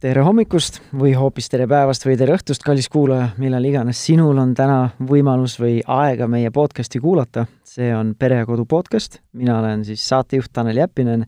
[0.00, 4.54] tere hommikust või hoopis tere päevast või tere õhtust, kallis kuulaja, millal iganes sinul on
[4.56, 7.44] täna võimalus või aega meie podcasti kuulata.
[7.64, 11.26] see on Pere ja Kodu podcast, mina olen siis saatejuht Tanel Jeppinen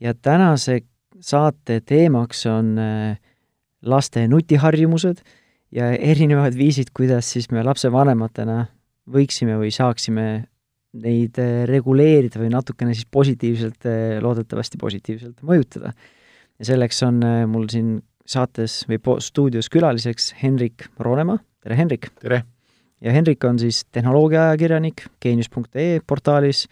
[0.00, 0.80] ja tänase
[1.20, 3.18] saate teemaks on äh,
[3.82, 5.20] laste nutiharjumused
[5.70, 8.64] ja erinevad viisid, kuidas siis me lapsevanematena
[9.12, 10.46] võiksime või saaksime
[11.04, 15.92] neid äh, reguleerida või natukene siis positiivselt, äh, loodetavasti positiivselt mõjutada
[16.60, 22.10] ja selleks on äh, mul siin saates või stuudios külaliseks Henrik Roonemaa, tere Henrik!
[22.20, 22.42] tere!
[23.00, 26.66] ja Henrik on siis tehnoloogiaajakirjanik geenius.ee portaalis,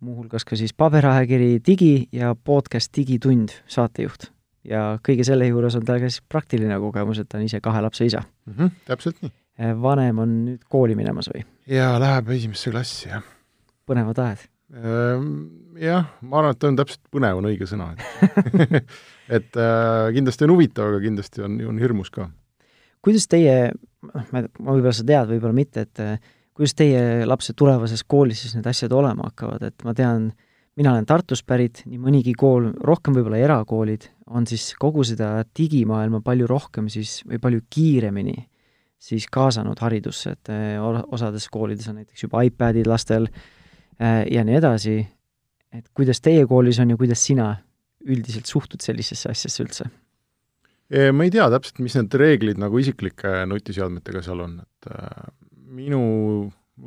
[0.00, 4.30] muuhulgas ka siis paberajakiri Digi ja podcast Digitund saatejuht.
[4.64, 7.82] ja kõige selle juures on tal ka siis praktiline kogemus, et ta on ise kahe
[7.84, 8.54] lapse isa mm.
[8.54, 9.32] -hmm, täpselt nii.
[9.60, 11.44] Äh, vanem on nüüd kooli minemas või?
[11.66, 13.28] jaa, läheb esimesse klassi, jah.
[13.86, 18.62] põnevad ajad jah, ma arvan, et on täpselt põnev on õige sõna, et
[19.36, 22.28] et äh, kindlasti on huvitav, aga kindlasti on, on hirmus ka.
[23.04, 23.72] kuidas teie,
[24.08, 28.56] noh, ma, võib-olla sa tead, võib-olla mitte, et äh, kuidas teie lapse tulevases koolis siis
[28.56, 30.30] need asjad olema hakkavad, et ma tean,
[30.80, 36.22] mina olen Tartust pärit, nii mõnigi kool, rohkem võib-olla erakoolid, on siis kogu seda digimaailma
[36.24, 38.38] palju rohkem siis või palju kiiremini
[39.02, 43.61] siis kaasanud haridusse, et äh, osades koolides on näiteks juba iPadid lastel Äh,
[44.02, 44.96] ja nii edasi,
[45.72, 47.52] et kuidas teie koolis on ja kuidas sina
[48.02, 49.90] üldiselt suhtud sellisesse asjasse üldse?
[50.92, 55.22] ma ei tea täpselt, mis need reeglid nagu isiklike nutiseadmetega seal on, et äh,
[55.72, 56.02] minu,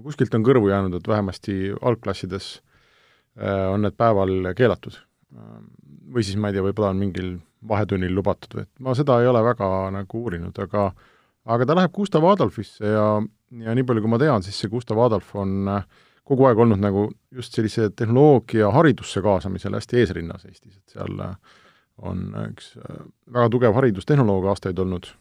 [0.05, 2.52] kuskilt on kõrvu jäänud, et vähemasti algklassides
[3.39, 5.00] äh, on need päeval keelatud.
[6.13, 7.31] või siis ma ei tea, võib-olla on mingil
[7.67, 10.91] vahetunnil lubatud või et ma seda ei ole väga nagu uurinud, aga
[11.45, 13.07] aga ta läheb Gustav Adolfisse ja,
[13.66, 15.88] ja nii palju, kui ma tean, siis see Gustav Adolf on äh,
[16.25, 21.35] kogu aeg olnud nagu just sellise tehnoloogia haridusse kaasamisel hästi eesrinnas Eestis, et seal äh,
[22.05, 25.11] on üks äh, väga tugev haridustehnoloog aastaid olnud,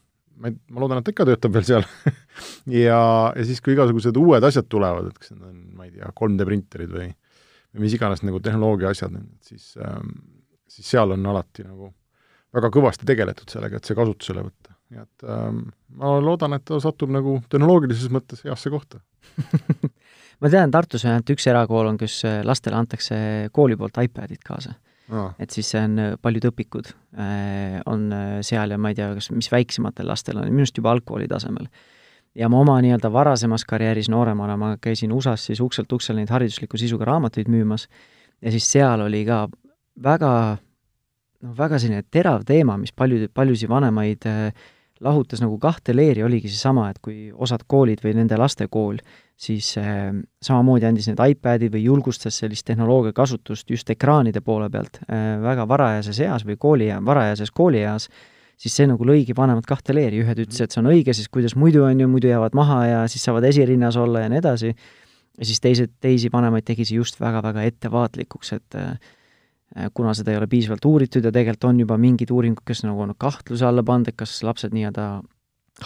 [0.40, 1.84] ma ei, ma loodan, et ikka töötab veel seal
[2.84, 3.02] ja,
[3.36, 6.48] ja siis, kui igasugused uued asjad tulevad, et kas need on, ma ei tea, 3D
[6.48, 7.10] printerid või
[7.74, 10.14] või mis iganes nagu tehnoloogia asjad, siis ähm,,
[10.70, 11.90] siis seal on alati nagu
[12.54, 14.76] väga kõvasti tegeletud sellega, et see kasutusele võtta.
[14.94, 15.60] nii et ähm,
[15.98, 19.02] ma loodan, et ta satub nagu tehnoloogilises mõttes heasse kohta
[20.44, 23.16] ma tean, Tartus on ainult üks erakool on, kus äh, lastele antakse
[23.54, 24.76] kooli poolt iPadid kaasa.
[25.04, 25.26] No..
[25.36, 26.86] et siis see on, äh, paljud õpikud
[27.20, 28.06] äh, on
[28.40, 31.68] seal ja ma ei tea, kas, mis väiksematel lastel on, minu arust juba algkooli tasemel.
[32.34, 36.80] ja ma oma nii-öelda varasemas karjääris nooremana, ma käisin USA-s siis ukselt uksele neid haridusliku
[36.80, 37.84] sisuga raamatuid müümas.
[38.40, 39.44] Ja siis seal oli ka
[40.02, 44.24] väga noh, väga selline terav teema, mis paljusid, paljusid vanemaid
[45.04, 48.98] lahutas nagu kahte leeri, oligi seesama, et kui osad koolid või nende laste kool
[49.36, 55.00] siis äh, samamoodi andis need iPadid või julgustas sellist tehnoloogia kasutust just ekraanide poole pealt
[55.08, 58.08] äh, väga varajases eas või kooli, varajases koolieas,
[58.60, 61.56] siis see nagu lõigi vanemad kahte leeri, ühed ütlesid, et see on õige, sest kuidas
[61.58, 64.70] muidu on ju, muidu jäävad maha ja siis saavad esirinnas olla ja nii edasi,
[65.34, 69.14] ja siis teised, teisi vanemaid tegi see just väga-väga ettevaatlikuks, et äh,
[69.94, 73.14] kuna seda ei ole piisavalt uuritud ja tegelikult on juba mingid uuringud, kes nagu on
[73.18, 75.08] kahtluse alla pannud, et kas lapsed nii-öelda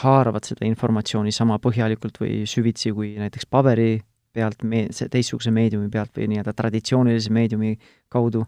[0.03, 3.97] haaravad seda informatsiooni sama põhjalikult või süvitsi kui näiteks paberi
[4.37, 7.75] pealt, me-, teistsuguse meediumi pealt või nii-öelda traditsioonilise meediumi
[8.13, 8.45] kaudu,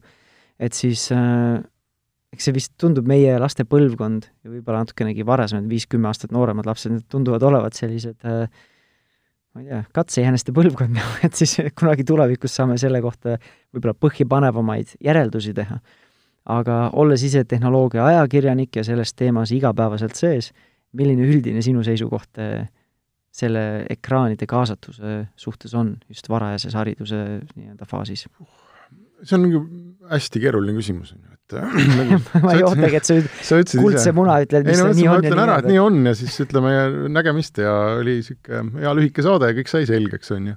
[0.61, 1.62] et siis äh,
[2.34, 6.93] eks see vist tundub meie laste põlvkond ja võib-olla natukenegi varasemad, viis-kümme aastat nooremad lapsed,
[6.95, 8.45] need tunduvad olevat sellised äh,
[9.55, 13.37] ma ei tea, katsejääneste põlvkond et siis kunagi tulevikus saame selle kohta
[13.75, 15.81] võib-olla põhjapanevamaid järeldusi teha.
[16.50, 20.53] aga olles ise tehnoloogia ajakirjanik ja selles teemas igapäevaselt sees,
[20.93, 22.69] milline üldine sinu seisukoht eh,
[23.31, 27.21] selle ekraanide kaasatuse suhtes on just varajases hariduse
[27.55, 28.27] nii-öelda faasis?
[29.27, 29.47] See on
[30.11, 31.57] hästi keeruline küsimus, on ju, et
[31.99, 35.27] nagu, ma ei ootagi, et sa nüüd kuldse muna ütled, mis ei, no, nii on
[35.27, 36.75] ja nii ära, et nii on ja siis ütleme
[37.13, 40.57] nägemist ja oli niisugune hea lühike saade ja kõik sai selgeks, on ju.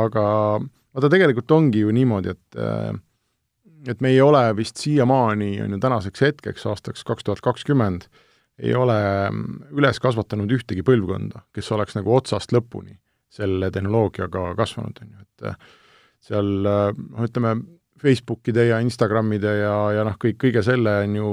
[0.00, 0.24] aga
[0.60, 2.60] vaata, tegelikult ongi ju niimoodi, et
[3.88, 8.08] et me ei ole vist siiamaani, on ju, tänaseks hetkeks, aastaks kaks tuhat kakskümmend,
[8.60, 8.96] ei ole
[9.30, 12.98] mm, üles kasvatanud ühtegi põlvkonda, kes oleks nagu otsast lõpuni
[13.32, 15.76] selle tehnoloogiaga kasvanud, on ju, et äh,
[16.26, 17.54] seal äh, noh, ütleme,
[18.00, 21.32] Facebookide ja Instagramide ja, ja noh, kõik, kõige selle on ju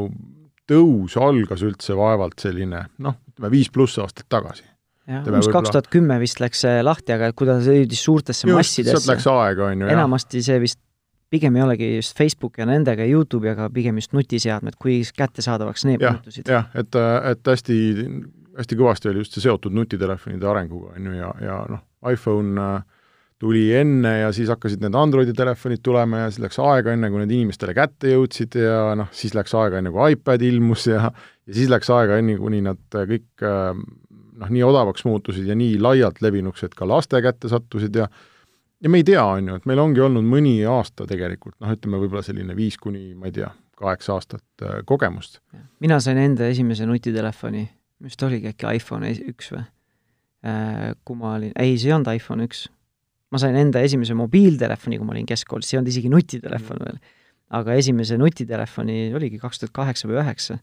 [0.67, 4.65] tõus algas üldse vaevalt selline noh, ütleme viis pluss aastat tagasi.
[5.07, 8.97] umbes kaks tuhat kümme vist läks lahti, aga kuidas jõudis suurtesse just, massidesse.
[8.97, 9.93] sealt läks aega, on ju.
[9.95, 10.81] enamasti see vist
[11.29, 15.87] pigem ei olegi just Facebook ja nendega ja Youtube, aga pigem just nutiseadmed, kui kättesaadavaks
[15.87, 16.51] need muutusid.
[16.51, 16.99] jah, et,
[17.31, 17.79] et hästi,
[18.59, 22.96] hästi kõvasti oli just see seotud nutitelefonide arenguga, on ju, ja, ja noh, iPhone äh,
[23.39, 27.21] tuli enne ja siis hakkasid need Androidi telefonid tulema ja siis läks aega, enne kui
[27.21, 31.53] need inimestele kätte jõudsid ja noh, siis läks aega, enne kui iPad ilmus ja ja
[31.53, 36.65] siis läks aega, enne kuni nad kõik noh, nii odavaks muutusid ja nii laialt levinuks,
[36.65, 38.09] et ka laste kätte sattusid ja
[38.83, 42.01] ja me ei tea, on ju, et meil ongi olnud mõni aasta tegelikult, noh, ütleme
[42.01, 45.41] võib-olla selline viis kuni, ma ei tea, kaheksa aastat äh, kogemust.
[45.79, 47.67] mina sain enda esimese nutitelefoni,
[48.05, 49.63] mis ta oligi äkki iPhone üks või
[50.45, 50.93] äh,?
[51.05, 52.67] kui ma olin, ei, see ei olnud iPhone üks.
[53.31, 56.99] Ma sain enda esimese mobiiltelefoni, kui ma olin keskkoolis, see ei olnud isegi nutitelefon veel.
[57.57, 60.57] aga esimese nutitelefoni oligi kaks tuhat kaheksa või üheksa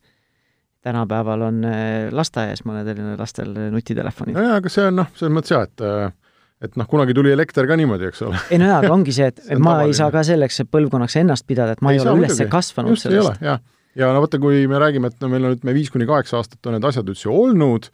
[0.85, 4.37] tänapäeval on äh, lasteaias mõnedel lastel nutitelefonid.
[4.37, 6.13] nojah, aga see on noh, selles mõttes jah, et äh,
[6.65, 8.41] et noh, kunagi tuli elekter ka niimoodi, eks ole.
[8.53, 9.93] ei no jaa, aga ongi see, et see ma tavaline.
[9.95, 12.51] ei saa ka selleks põlvkonnaks ennast pidada, et ma ei, ei ole üles muidugi.
[12.53, 13.45] kasvanud Just sellest.
[13.45, 16.69] ja no vaata, kui me räägime, et no meil on, ütleme, viis kuni kaheksa aastat
[16.69, 17.89] on need asjad üldse olnud,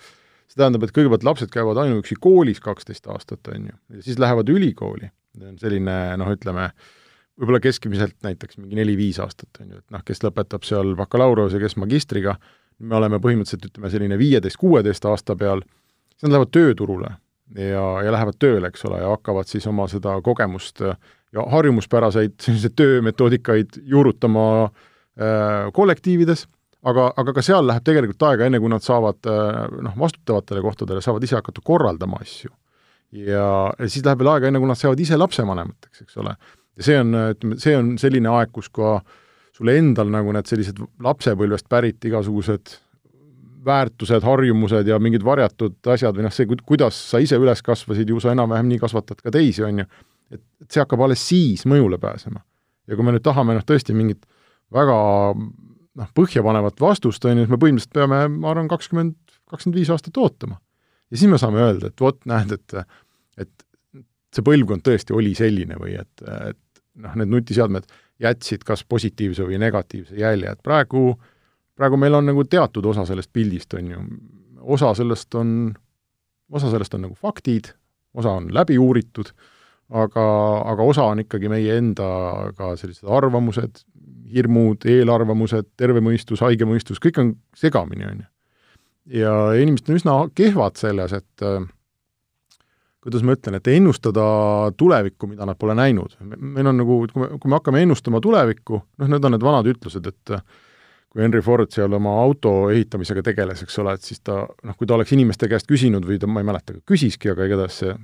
[0.50, 4.50] see tähendab, et kõigepealt lapsed käivad ainuüksi koolis kaksteist aastat, on ju, ja siis lähevad
[4.50, 5.10] ülikooli.
[5.38, 6.70] see on selline noh, ütleme,
[7.38, 11.78] võib-olla keskmiselt näiteks mingi neli-viis aastat, on ju, et noh, kes lõpetab seal bakalaureuse, kes
[11.78, 12.36] magistriga,
[12.80, 15.62] me oleme põhimõtteliselt, ütleme, selline viieteist-kuueteist aasta peal,
[16.16, 17.14] siis nad lähevad tööturule
[17.54, 22.74] ja, ja lähevad tööle, eks ole, ja hakkavad siis oma seda kogemust ja harjumuspäraseid selliseid
[22.78, 26.46] töömetoodikaid juurutama äh, kollektiivides,
[26.88, 31.04] aga, aga ka seal läheb tegelikult aega, enne kui nad saavad äh, noh, vastutavatele kohtadele,
[31.04, 32.52] saavad ise hakata korraldama asju.
[33.26, 33.46] ja,
[33.86, 36.36] siis läheb veel aega, enne kui nad saavad ise lapsevanemateks, eks ole.
[36.76, 39.00] ja see on, ütleme, see on selline aeg, kus ka
[39.56, 42.78] sul endal nagu need sellised lapsepõlvest pärit igasugused
[43.64, 48.20] väärtused, harjumused ja mingid varjatud asjad või noh, see, kuidas sa ise üles kasvasid, ju
[48.22, 49.88] sa enam-vähem nii kasvatad ka teisi, on ju,
[50.32, 52.40] et, et see hakkab alles siis mõjule pääsema.
[52.88, 54.24] ja kui me nüüd tahame noh, tõesti mingit
[54.72, 54.96] väga
[55.98, 59.16] noh, põhjapanevat vastust, on ju, siis me põhimõtteliselt peame, ma arvan, kakskümmend,
[59.50, 60.60] kakskümmend viis aastat ootama.
[61.10, 62.82] ja siis me saame öelda, et vot, näed, et
[63.40, 63.66] et
[64.36, 67.88] see põlvkond tõesti oli selline või et, et noh, need nutiseadmed
[68.20, 71.14] jätsid kas positiivse või negatiivse jälje, et praegu,
[71.78, 74.02] praegu meil on nagu teatud osa sellest pildist, on ju,
[74.76, 75.72] osa sellest on,
[76.52, 77.72] osa sellest on nagu faktid,
[78.14, 79.32] osa on läbi uuritud,
[79.90, 80.26] aga,
[80.72, 82.06] aga osa on ikkagi meie enda
[82.56, 83.82] ka sellised arvamused,
[84.30, 88.28] hirmud, eelarvamused, terve mõistus, haige mõistus, kõik on segamini, on ju.
[89.20, 91.66] ja inimesed on üsna kehvad selles, et äh,
[93.02, 94.24] kuidas ma ütlen, et ennustada
[94.78, 96.16] tulevikku, mida nad pole näinud.
[96.36, 99.70] meil on nagu, kui me, kui me hakkame ennustama tulevikku, noh, need on need vanad
[99.72, 100.36] ütlused, et
[101.10, 104.86] kui Henry Ford seal oma auto ehitamisega tegeles, eks ole, et siis ta noh, kui
[104.86, 107.96] ta oleks inimeste käest küsinud või ta, ma ei mäleta, küsiski, aga igatahes see,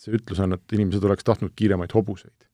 [0.00, 2.48] see ütlus on, et inimesed oleks tahtnud kiiremaid hobuseid.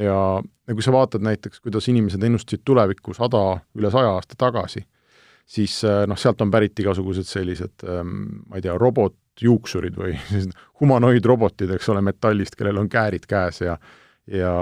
[0.00, 4.84] ja, ja kui sa vaatad näiteks, kuidas inimesed ennustasid tulevikku sada, üle saja aasta tagasi,
[5.46, 10.14] siis noh, sealt on pärit igasugused sellised ma ei tea, robot, juuksurid või
[10.80, 13.76] humanoidrobotid, eks ole, metallist, kellel on käärid käes ja
[14.30, 14.52] ja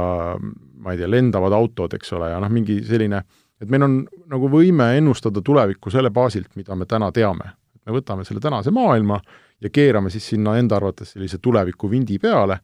[0.80, 3.20] ma ei tea, lendavad autod, eks ole, ja noh, mingi selline,
[3.60, 3.96] et meil on
[4.30, 7.52] nagu võime ennustada tulevikku selle baasilt, mida me täna teame.
[7.90, 9.18] Me võtame selle tänase maailma
[9.60, 12.60] ja keerame siis sinna enda arvates sellise tuleviku vindi peale,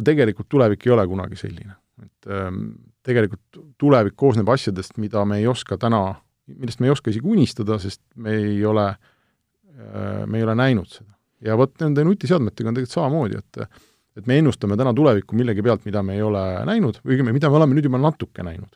[0.00, 1.76] tegelikult tulevik ei ole kunagi selline.
[2.00, 2.64] et ähm,
[3.04, 6.14] tegelikult tulevik koosneb asjadest, mida me ei oska täna,
[6.46, 10.88] millest me ei oska isegi unistada, sest me ei ole äh,, me ei ole näinud
[10.88, 11.10] seda
[11.44, 13.80] ja vot nende nutiseadmetega on tegelikult samamoodi, et
[14.18, 17.60] et me ennustame täna tulevikku millegi pealt, mida me ei ole näinud, õigemini, mida me
[17.60, 18.74] oleme nüüd juba natuke näinud.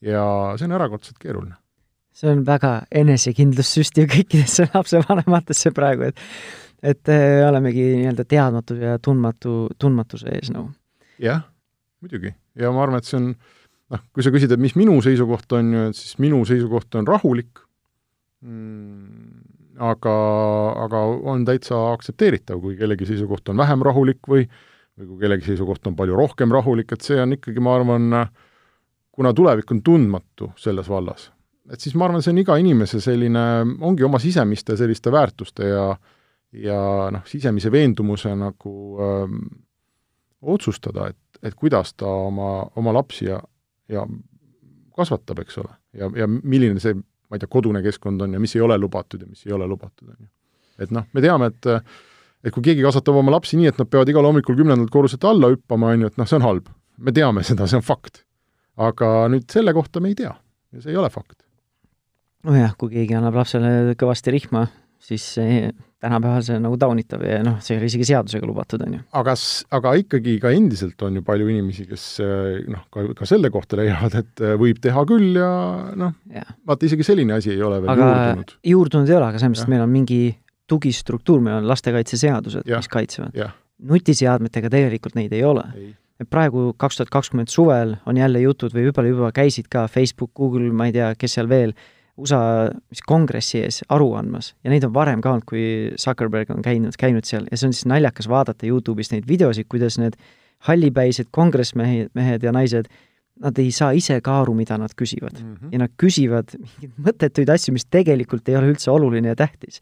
[0.00, 0.22] ja
[0.56, 1.56] see on erakordselt keeruline.
[2.20, 2.72] See on väga
[3.02, 6.26] enesekindlussüsti kõikidesse lapsevanematesse praegu, et
[6.80, 10.70] et äh, olemegi nii-öelda teadmatu ja tundmatu, tundmatuse ees nagu.
[11.20, 11.42] jah,
[12.00, 12.32] muidugi.
[12.56, 15.74] ja ma arvan, et see on noh, kui sa küsid, et mis minu seisukoht on
[15.74, 17.60] ju, et siis minu seisukoht on rahulik
[18.40, 19.44] mm,,
[19.90, 20.16] aga,
[20.86, 24.46] aga on täitsa aktsepteeritav, kui kellegi seisukoht on vähem rahulik või
[25.00, 28.16] või kui kellegi seisukoht on palju rohkem rahulik, et see on ikkagi, ma arvan,
[29.16, 31.30] kuna tulevik on tundmatu selles vallas,
[31.70, 33.44] et siis ma arvan, see on iga inimese selline,
[33.86, 35.84] ongi oma sisemiste selliste väärtuste ja
[36.50, 36.78] ja
[37.14, 39.44] noh, sisemise veendumuse nagu öö, ähm,
[40.40, 43.36] otsustada, et, et kuidas ta oma, oma lapsi ja,
[43.88, 44.02] ja
[44.96, 46.96] kasvatab, eks ole, ja, ja milline see
[47.30, 49.68] ma ei tea, kodune keskkond on ja mis ei ole lubatud ja mis ei ole
[49.70, 50.30] lubatud, on ju.
[50.82, 51.70] et noh, me teame, et
[52.40, 55.52] et kui keegi kasvatab oma lapsi nii, et nad peavad igal hommikul kümnendalt korruselt alla
[55.52, 56.72] hüppama, on ju, et noh, see on halb.
[56.98, 58.24] me teame seda, see on fakt.
[58.80, 61.42] aga nüüd selle kohta me ei tea ja see ei ole fakt.
[62.48, 64.66] Nojah, kui keegi annab lapsele kõvasti rihma,
[65.00, 65.70] siis see
[66.00, 69.00] tänapäeval see on nagu taunitav ja noh, see ei ole isegi seadusega lubatud, on ju.
[69.20, 69.34] aga,
[69.76, 73.78] aga ikkagi ka endiselt on ju palju inimesi, kes eh, noh, ka, ka selle kohta
[73.80, 75.50] leiavad, et eh, võib teha küll ja
[76.00, 76.16] noh,
[76.68, 78.54] vaata isegi selline asi ei ole veel aga juurdunud.
[78.72, 80.20] juurdunud ei ole, aga selles mõttes, et meil on mingi
[80.70, 83.36] tugistruktuur, meil on lastekaitseseadused, mis kaitsevad.
[83.90, 85.66] nutiseadmetega tegelikult neid ei ole.
[86.20, 90.32] et praegu kaks tuhat kakskümmend suvel on jälle jutud või võib-olla juba käisid ka Facebook,
[90.36, 91.72] Google, ma ei tea, kes seal veel,
[92.20, 92.40] USA,
[92.92, 95.64] mis kongressi ees aru andmas ja neid on varem ka olnud, kui
[96.00, 99.98] Zuckerberg on käinud, käinud seal ja see on siis naljakas vaadata Youtube'is neid videosid, kuidas
[100.00, 100.18] need
[100.68, 102.90] hallipäised kongressmehed, mehed ja naised,
[103.40, 105.54] nad ei saa ise ka aru, mida nad küsivad mm.
[105.54, 105.72] -hmm.
[105.72, 109.80] ja nad küsivad mingeid mõttetuid asju, mis tegelikult ei ole üldse oluline ja tähtis.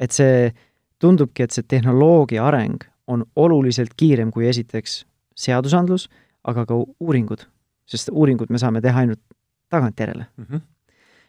[0.00, 0.52] et see,
[0.98, 6.08] tundubki, et see tehnoloogia areng on oluliselt kiirem kui esiteks seadusandlus,
[6.44, 7.46] aga ka uuringud,
[7.86, 9.20] sest uuringut me saame teha ainult
[9.68, 10.44] tagantjärele mm.
[10.44, 10.60] -hmm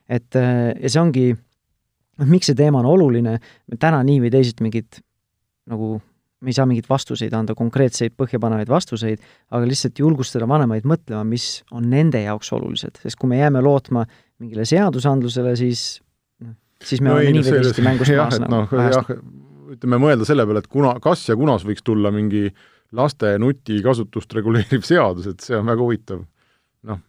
[0.09, 4.33] et äh, ja see ongi, noh, miks see teema on oluline, me täna nii või
[4.33, 5.03] teisiti mingit
[5.69, 5.99] nagu
[6.39, 11.65] me ei saa mingeid vastuseid anda, konkreetseid põhjapanevaid vastuseid, aga lihtsalt julgustada vanemaid mõtlema, mis
[11.75, 14.05] on nende jaoks olulised, sest kui me jääme lootma
[14.39, 15.83] mingile seadusandlusele, siis
[16.45, 18.39] noh, siis me no oleme nii või teisiti mängust maas.
[18.45, 19.11] noh, jah,
[19.75, 22.47] ütleme, mõelda selle peale, et kuna, kas ja kunas võiks tulla mingi
[22.95, 26.23] laste nutikasutust reguleeriv seadus, et see on väga huvitav.
[26.87, 27.03] noh,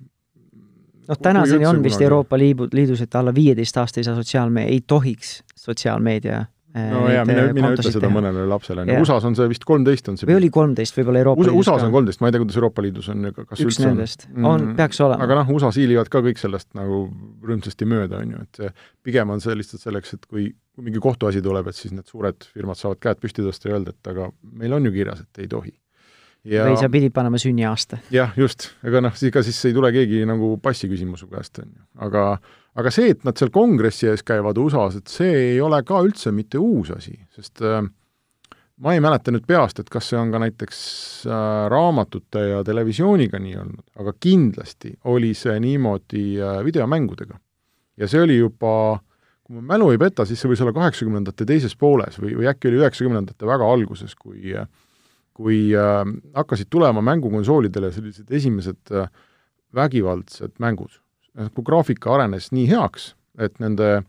[1.11, 4.81] noh, tänaseni on vist Euroopa Liidu, Liidus, et alla viieteist aasta ei saa sotsiaalmeedia, ei
[4.87, 8.15] tohiks sotsiaalmeedia äh, no jaa, mine, mine ütle seda teha.
[8.15, 11.45] mõnele lapsele, no USA-s on see vist kolmteist on see või oli kolmteist võib-olla Euroopa
[11.45, 14.27] USA, Liidus USA-s on kolmteist, ma ei tea, kuidas Euroopa Liidus on, kas üks nendest
[14.31, 15.27] on, on mm,, peaks olema.
[15.27, 17.03] aga noh, USA-s hiilivad ka kõik sellest nagu
[17.51, 18.73] rõõmsasti mööda, on ju, et see
[19.11, 22.51] pigem on see lihtsalt selleks, et kui, kui mingi kohtuasi tuleb, et siis need suured
[22.55, 24.31] firmad saavad käed püsti tõsta ja öelda, et aga
[24.63, 25.75] meil on ju kirjas, et ei tohi
[26.45, 28.01] ja või sa pidid panema sünniaasta.
[28.15, 31.71] jah, just, ega noh, ega siis ei tule keegi nagu passi küsima su käest, on
[31.71, 31.85] ju.
[32.07, 32.25] aga,
[32.81, 36.33] aga see, et nad seal kongressi ees käivad USA-s, et see ei ole ka üldse
[36.35, 37.83] mitte uus asi, sest äh,
[38.81, 40.81] ma ei mäleta nüüd peast, et kas see on ka näiteks
[41.29, 47.39] äh, raamatute ja televisiooniga nii olnud, aga kindlasti oli see niimoodi äh, videomängudega.
[48.01, 49.01] ja see oli juba,
[49.45, 52.71] kui mu mälu ei peta, siis see võis olla kaheksakümnendate teises pooles või, või äkki
[52.71, 54.65] oli üheksakümnendate väga alguses, kui äh,
[55.41, 56.03] kui äh,
[56.37, 59.09] hakkasid tulema mängukonsoolidele sellised esimesed äh,
[59.77, 60.99] vägivaldsed mängud,
[61.55, 64.01] kui graafika arenes nii heaks, et nende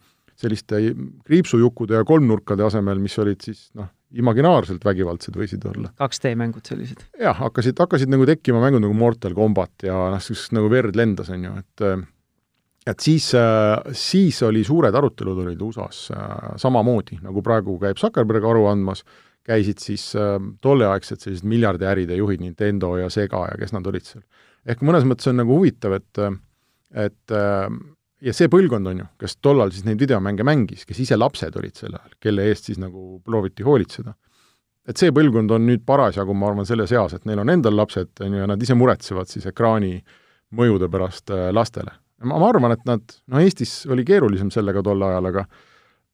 [0.41, 0.79] selliste
[1.27, 5.91] kriipsujukkude ja kolmnurkade asemel, mis olid siis noh, imaginaarselt vägivaldsed võisid olla.
[6.01, 7.05] 2D mängud sellised?
[7.21, 11.29] jah, hakkasid, hakkasid nagu tekkima mängud nagu Mortal Combat ja noh, siis nagu verd lendas,
[11.31, 11.85] on ju, et
[12.89, 13.27] et siis,
[13.93, 16.09] siis oli suured arutelud olid USA-s
[16.63, 19.05] samamoodi, nagu praegu käib Zuckerberg aru andmas,
[19.48, 24.24] käisid siis äh, tolleaegsed sellised miljardiäride juhid, Nintendo ja Sega ja kes nad olid seal.
[24.65, 26.24] ehk mõnes mõttes on nagu huvitav, et
[26.91, 27.67] et äh,
[28.21, 31.77] ja see põlvkond on ju, kes tollal siis neid videomänge mängis, kes ise lapsed olid
[31.77, 34.13] sel ajal, kelle eest siis nagu prooviti hoolitseda.
[34.89, 38.15] et see põlvkond on nüüd parasjagu, ma arvan, selles eas, et neil on endal lapsed,
[38.25, 40.00] on ju, ja nad ise muretsevad siis ekraani
[40.57, 41.93] mõjude pärast äh, lastele.
[42.24, 45.45] ma, ma arvan, et nad, no Eestis oli keerulisem sellega tol ajal, aga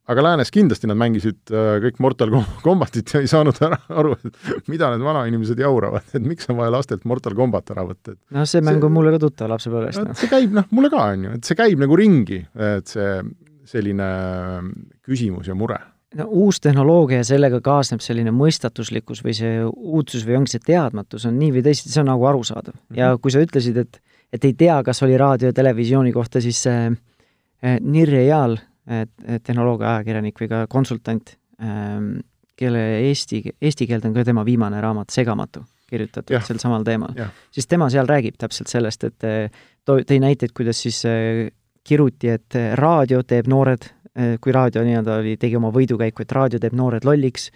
[0.08, 2.32] aga läänes kindlasti nad mängisid äh, kõik Mortal
[2.66, 4.16] Combatit ja ei saanud ära aru,
[4.58, 8.22] et mida need vanainimesed jauravad, et miks on vaja lastelt Mortal Combat ära võtta, et
[8.38, 10.06] noh, see mäng on mulle ka tuttav lapsepõlvest.
[10.06, 10.16] No.
[10.18, 13.20] see käib, noh, mulle ka, on ju, et see käib nagu ringi, et see
[13.68, 14.74] selline äh,
[15.08, 15.80] küsimus ja mure
[16.18, 21.28] no uus tehnoloogia ja sellega kaasneb selline mõistatuslikkus või see uudsus või ongi see teadmatus
[21.28, 22.84] on nii või teisiti, see on nagu arusaadav mm.
[22.88, 23.00] -hmm.
[23.02, 24.02] ja kui sa ütlesid, et
[24.34, 29.98] et ei tea, kas oli raadio ja televisiooni kohta, siis see äh, Nirje Jaal tehnoloogia
[29.98, 32.14] ajakirjanik või ka konsultant, ähm,
[32.58, 37.14] kelle eesti, eesti keelde on ka tema viimane raamat Segamatu kirjutatud sel samal teemal,
[37.54, 41.48] siis tema seal räägib täpselt sellest, et äh, to-, tõi näiteid, kuidas siis äh,
[41.88, 43.94] kiruti, et äh, raadio teeb noored,
[44.42, 47.52] kui raadio nii-öelda oli, tegi oma võidukäiku, et raadio teeb noored lolliks,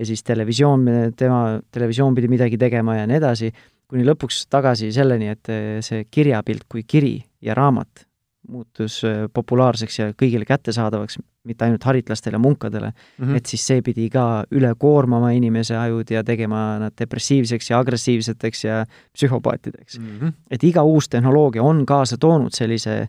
[0.00, 3.50] ja siis televisioon, tema, televisioon pidi midagi tegema ja nii edasi,
[3.84, 5.50] kuni lõpuks tagasi selleni, et
[5.84, 8.05] see kirjapilt kui kiri ja raamat
[8.48, 13.36] muutus äh, populaarseks ja kõigile kättesaadavaks, mitte ainult haritlastele munkadele mm, -hmm.
[13.36, 18.64] et siis see pidi ka üle koormama inimese ajud ja tegema nad depressiivseks ja agressiivseteks
[18.64, 20.18] ja psühhopaatideks mm.
[20.20, 20.32] -hmm.
[20.50, 23.08] et iga uus tehnoloogia on kaasa toonud sellise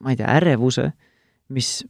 [0.00, 0.90] ma ei tea, ärevuse,
[1.48, 1.84] mis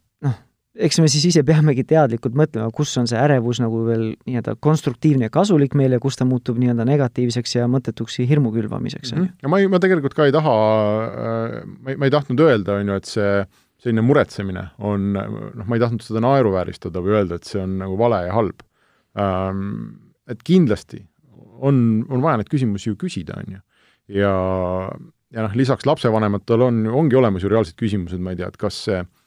[0.78, 5.26] eks me siis ise peamegi teadlikult mõtlema, kus on see ärevus nagu veel nii-öelda konstruktiivne
[5.26, 9.18] ja kasulik meile, kus ta muutub nii-öelda negatiivseks ja mõttetuks hirmu külvamiseks mm.
[9.18, 9.42] -hmm.
[9.42, 12.78] ja ma ei, ma tegelikult ka ei taha äh,, ma ei, ma ei tahtnud öelda,
[12.78, 13.34] on ju, et see
[13.80, 17.98] selline muretsemine on, noh, ma ei tahtnud seda naeruvääristada või öelda, et see on nagu
[17.98, 18.62] vale ja halb
[19.18, 19.96] ähm,.
[20.30, 21.00] Et kindlasti
[21.58, 23.62] on, on vaja neid küsimusi ju küsida, on ju.
[24.20, 24.34] ja,
[25.34, 28.78] ja noh, lisaks lapsevanematel on, ongi olemas ju reaalsed küsimused, ma ei tea, et kas
[28.84, 29.19] see Äh,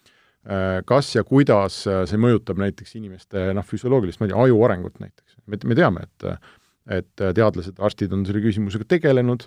[0.85, 4.99] kas ja kuidas äh, see mõjutab näiteks inimeste noh, füsioloogilist, ma ei tea, aju arengut
[4.99, 5.37] näiteks.
[5.45, 6.51] me, me teame, et
[6.91, 9.45] et teadlased, arstid on selle küsimusega tegelenud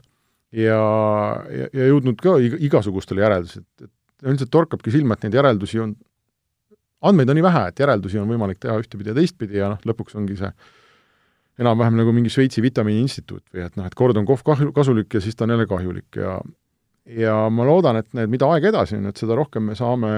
[0.57, 0.79] ja,
[1.53, 5.93] ja, ja jõudnud ka igasugustele järeldusele, et, et üldiselt torkabki silma, et neid järeldusi on,
[7.05, 10.17] andmeid on nii vähe, et järeldusi on võimalik teha ühtepidi ja teistpidi ja noh, lõpuks
[10.17, 10.49] ongi see
[11.61, 14.45] enam-vähem nagu mingi Šveitsi vitamiiniinstituut või et noh, et kord on kohv
[14.77, 16.39] kasulik ja siis ta on jälle kahjulik ja
[17.07, 20.11] ja ma loodan, et need, mida aeg edasi on, et seda rohkem me saame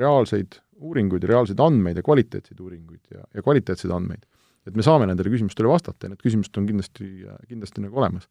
[0.00, 4.24] reaalseid uuringuid ja reaalseid andmeid ja kvaliteetseid uuringuid ja, ja kvaliteetseid andmeid.
[4.64, 7.08] et me saame nendele küsimustele vastata ja need küsimused on kindlasti,
[7.48, 8.28] kindlasti nagu olemas.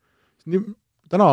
[0.50, 0.64] nii,
[1.14, 1.30] täna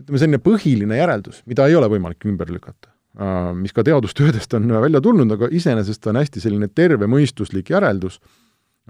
[0.00, 4.72] ütleme, selline põhiline järeldus, mida ei ole võimalik ümber lükata, äh, mis ka teadustöödest on
[4.80, 8.20] välja tulnud, aga iseenesest on hästi selline tervemõistuslik järeldus,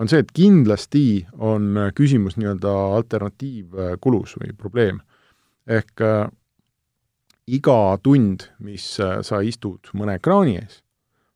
[0.00, 5.02] on see, et kindlasti on küsimus nii-öelda alternatiivkulus või probleem.
[5.66, 6.28] ehk äh,
[7.56, 10.80] iga tund, mis äh, sa istud mõne ekraani ees,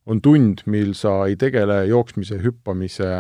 [0.07, 3.11] on tund, mil sa ei tegele jooksmise, hüppamise,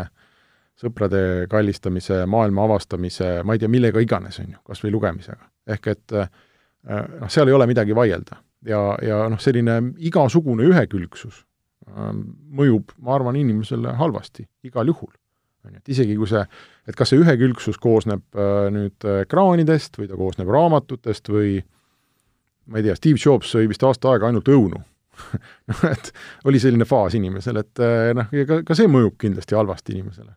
[0.80, 5.50] sõprade kallistamise, maailma avastamise, ma ei tea, millega iganes, on ju, kas või lugemisega.
[5.74, 6.28] ehk et äh,
[7.20, 8.40] noh, seal ei ole midagi vaielda.
[8.68, 11.44] ja, ja noh, selline igasugune ühekülgsus
[11.88, 12.10] äh,
[12.60, 15.12] mõjub, ma arvan, inimesele halvasti, igal juhul
[15.64, 16.42] on ju, et isegi kui see,
[16.88, 21.62] et kas see ühekülgsus koosneb äh, nüüd ekraanidest või ta koosneb raamatutest või
[22.66, 24.80] ma ei tea, Steve Jobs sõi vist aasta aega ainult õunu
[25.70, 26.10] noh, et
[26.48, 30.32] oli selline faas inimesel, et äh, noh, ka, ka see mõjub kindlasti halvasti inimesele.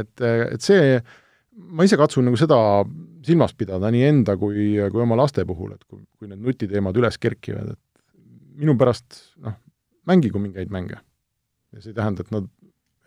[0.00, 0.96] et, äh, et see,
[1.70, 2.58] ma ise katsun nagu seda
[3.26, 7.20] silmas pidada nii enda kui, kui oma laste puhul, et kui, kui need nutiteemad üles
[7.20, 8.24] kerkivad, et
[8.60, 9.56] minu pärast noh,
[10.10, 10.98] mängigu mingeid mänge.
[11.70, 12.48] ja see ei tähenda, et nad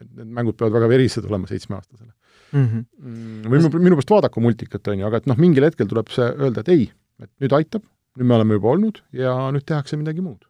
[0.03, 2.59] et need mängud peavad väga verised olema seitsmeaastasele mhm.
[2.59, 2.83] mm.
[2.83, 3.47] -hmm.
[3.47, 6.29] või minu, minu pärast vaadaku multikat, on ju, aga et noh, mingil hetkel tuleb see
[6.33, 6.87] öelda, et ei,
[7.23, 7.85] et nüüd aitab,
[8.17, 10.43] nüüd me oleme juba olnud ja nüüd tehakse midagi muud.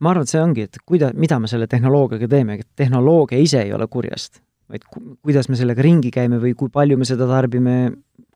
[0.00, 3.62] ma arvan, et see ongi, et kuida-, mida me selle tehnoloogiaga teeme, et tehnoloogia ise
[3.64, 7.28] ei ole kurjast, vaid ku-, kuidas me sellega ringi käime või kui palju me seda
[7.30, 7.76] tarbime,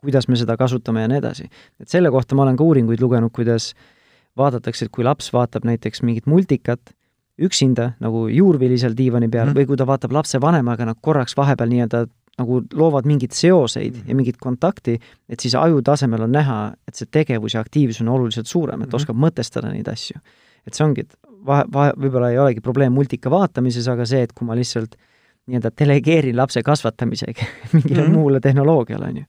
[0.01, 1.51] kuidas me seda kasutame ja nii edasi.
[1.81, 3.75] et selle kohta ma olen ka uuringuid lugenud, kuidas
[4.41, 6.95] vaadatakse, et kui laps vaatab näiteks mingit multikat,
[7.41, 11.73] üksinda nagu juurvili seal diivani peal mm või kui ta vaatab lapsevanemaga, nad korraks vahepeal
[11.73, 12.05] nii-öelda
[12.41, 14.09] nagu loovad mingeid seoseid mm -hmm.
[14.09, 18.09] ja mingit kontakti, et siis aju tasemel on näha, et see tegevus ja aktiivsus on
[18.09, 18.97] oluliselt suurem, et mm -hmm.
[18.97, 20.19] oskab mõtestada neid asju.
[20.67, 24.33] et see ongi, et vahe, vahe, võib-olla ei olegi probleem multika vaatamises, aga see, et
[24.33, 24.97] kui ma lihtsalt
[25.49, 28.13] nii-öelda delegeerin lapse kasvatamisega mingile mm -hmm.
[28.13, 29.25] muule tehnoloogiale, on ju.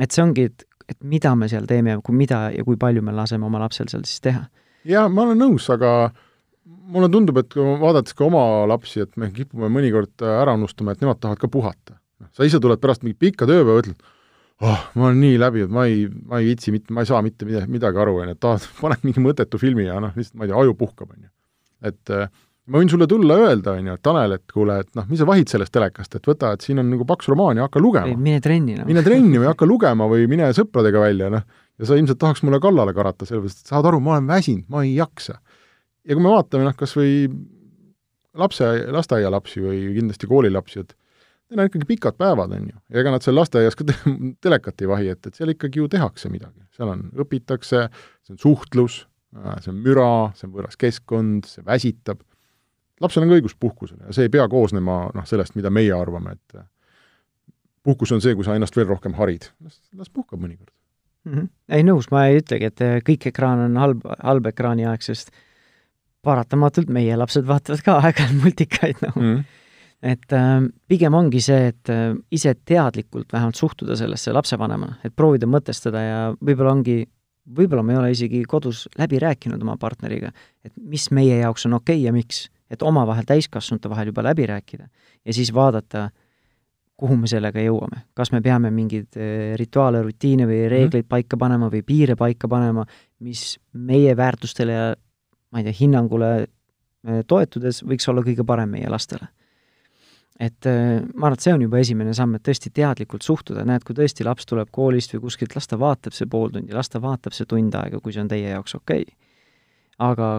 [0.00, 3.02] et see ongi, et, et mida me seal teeme ja kui mida ja kui palju
[3.02, 4.44] me laseme oma lapsel seal siis teha.
[4.84, 6.10] jaa, ma olen nõus, aga
[6.64, 11.00] mulle tundub, et kui vaadates ka oma lapsi, et me kipume mõnikord ära unustama, et
[11.00, 14.02] nemad tahavad ka puhata noh, sa ise tuled pärast mingit pikka tööpäeva, ütled,
[14.64, 17.22] oh, ma olen nii läbi, et ma ei, ma ei viitsi mitte, ma ei saa
[17.24, 20.38] mitte midagi, midagi aru, on ju, et tahad, paned mingi mõttetu filmi ja noh, lihtsalt
[20.38, 21.32] ma ei tea, aju puhkab, on ju.
[21.90, 22.30] et äh,
[22.68, 25.28] ma võin sulle tulla öelda, on ju, et Tanel, et kuule, et noh, mis sa
[25.28, 28.18] vahid sellest telekast, et võta, et siin on nagu paks romaan ja hakka lugema.
[28.18, 28.86] mine trenni no..
[28.88, 31.46] mine trenni või hakka lugema või mine sõpradega välja, noh,
[31.78, 34.82] ja sa ilmselt tahaks mulle kallale karata, sellepärast et saad aru, ma olen väsinud, ma
[34.84, 35.38] ei jaksa.
[36.04, 37.14] ja kui me vaatame noh, kas või
[38.38, 40.94] lapse, lasteaialapsi või kindlasti koolilapsi, et
[41.48, 43.94] Neil on ikkagi pikad päevad, on ju, ja ega nad seal lasteaias ka te
[44.44, 47.84] telekat ei vahi, et, et seal ikkagi ju tehakse midagi, seal on, õpitakse,
[48.26, 49.00] see on suhtlus,
[49.36, 52.20] äh, see on müra, see on võõras keskkond, see väsitab,
[53.00, 56.36] lapsel on ka õigus puhkusele ja see ei pea koosnema noh, sellest, mida meie arvame,
[56.36, 56.66] et äh,
[57.88, 60.74] puhkus on see, kui sa ennast veel rohkem harid, las, las puhkab mõnikord.
[61.24, 61.34] Mm.
[61.34, 61.48] -hmm.
[61.78, 65.32] ei nõus, ma ei ütlegi, et äh, kõik ekraan on halb, halb ekraaniaeg, sest
[66.22, 69.16] paratamatult meie lapsed vaatavad ka aeg-ajalt multikaid, noh.
[69.16, 69.64] Mm -hmm
[70.02, 75.48] et äh, pigem ongi see, et äh, ise teadlikult vähemalt suhtuda sellesse lapsevanemana, et proovida
[75.50, 77.00] mõtestada ja võib-olla ongi,
[77.58, 80.30] võib-olla me ei ole isegi kodus läbi rääkinud oma partneriga,
[80.64, 84.46] et mis meie jaoks on okei okay ja miks, et omavahel täiskasvanute vahel juba läbi
[84.46, 84.86] rääkida
[85.24, 86.08] ja siis vaadata,
[86.98, 90.70] kuhu me sellega jõuame, kas me peame mingeid äh, rituaale, rutiine või mhm.
[90.76, 92.84] reegleid mm paika panema või piire paika panema,
[93.24, 94.86] mis meie väärtustele ja
[95.50, 99.26] ma ei tea, hinnangule äh, toetudes võiks olla kõige parem meie lastele
[100.38, 103.82] et äh, ma arvan, et see on juba esimene samm, et tõesti teadlikult suhtuda, näed,
[103.86, 107.02] kui tõesti laps tuleb koolist või kuskilt, las ta vaatab see pool tundi, las ta
[107.02, 109.02] vaatab see tund aega, kui see on teie jaoks okei.
[109.02, 109.18] Okay..
[110.06, 110.30] aga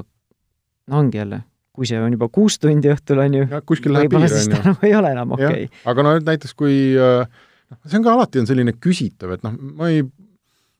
[0.88, 1.41] no ongi jälle,
[1.75, 5.12] kui see on juba kuus tundi õhtul, on ju, võib-olla siis ta nagu ei ole
[5.17, 5.67] enam okei.
[5.67, 5.83] Okay..
[5.91, 7.27] aga no näiteks kui äh,
[7.69, 10.05] noh, see on ka alati on selline küsitav, et noh, ma ei,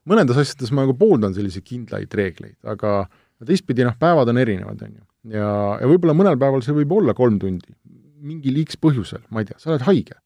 [0.10, 3.01] mõnedes asjades ma nagu pooldan selliseid kindlaid reegleid, aga
[3.45, 5.03] teistpidi noh, päevad on erinevad, on ju.
[5.36, 5.51] ja,
[5.84, 7.75] ja võib-olla mõnel päeval see võib olla kolm tundi,
[8.19, 10.17] mingil X põhjusel, ma ei tea, sa oled haige.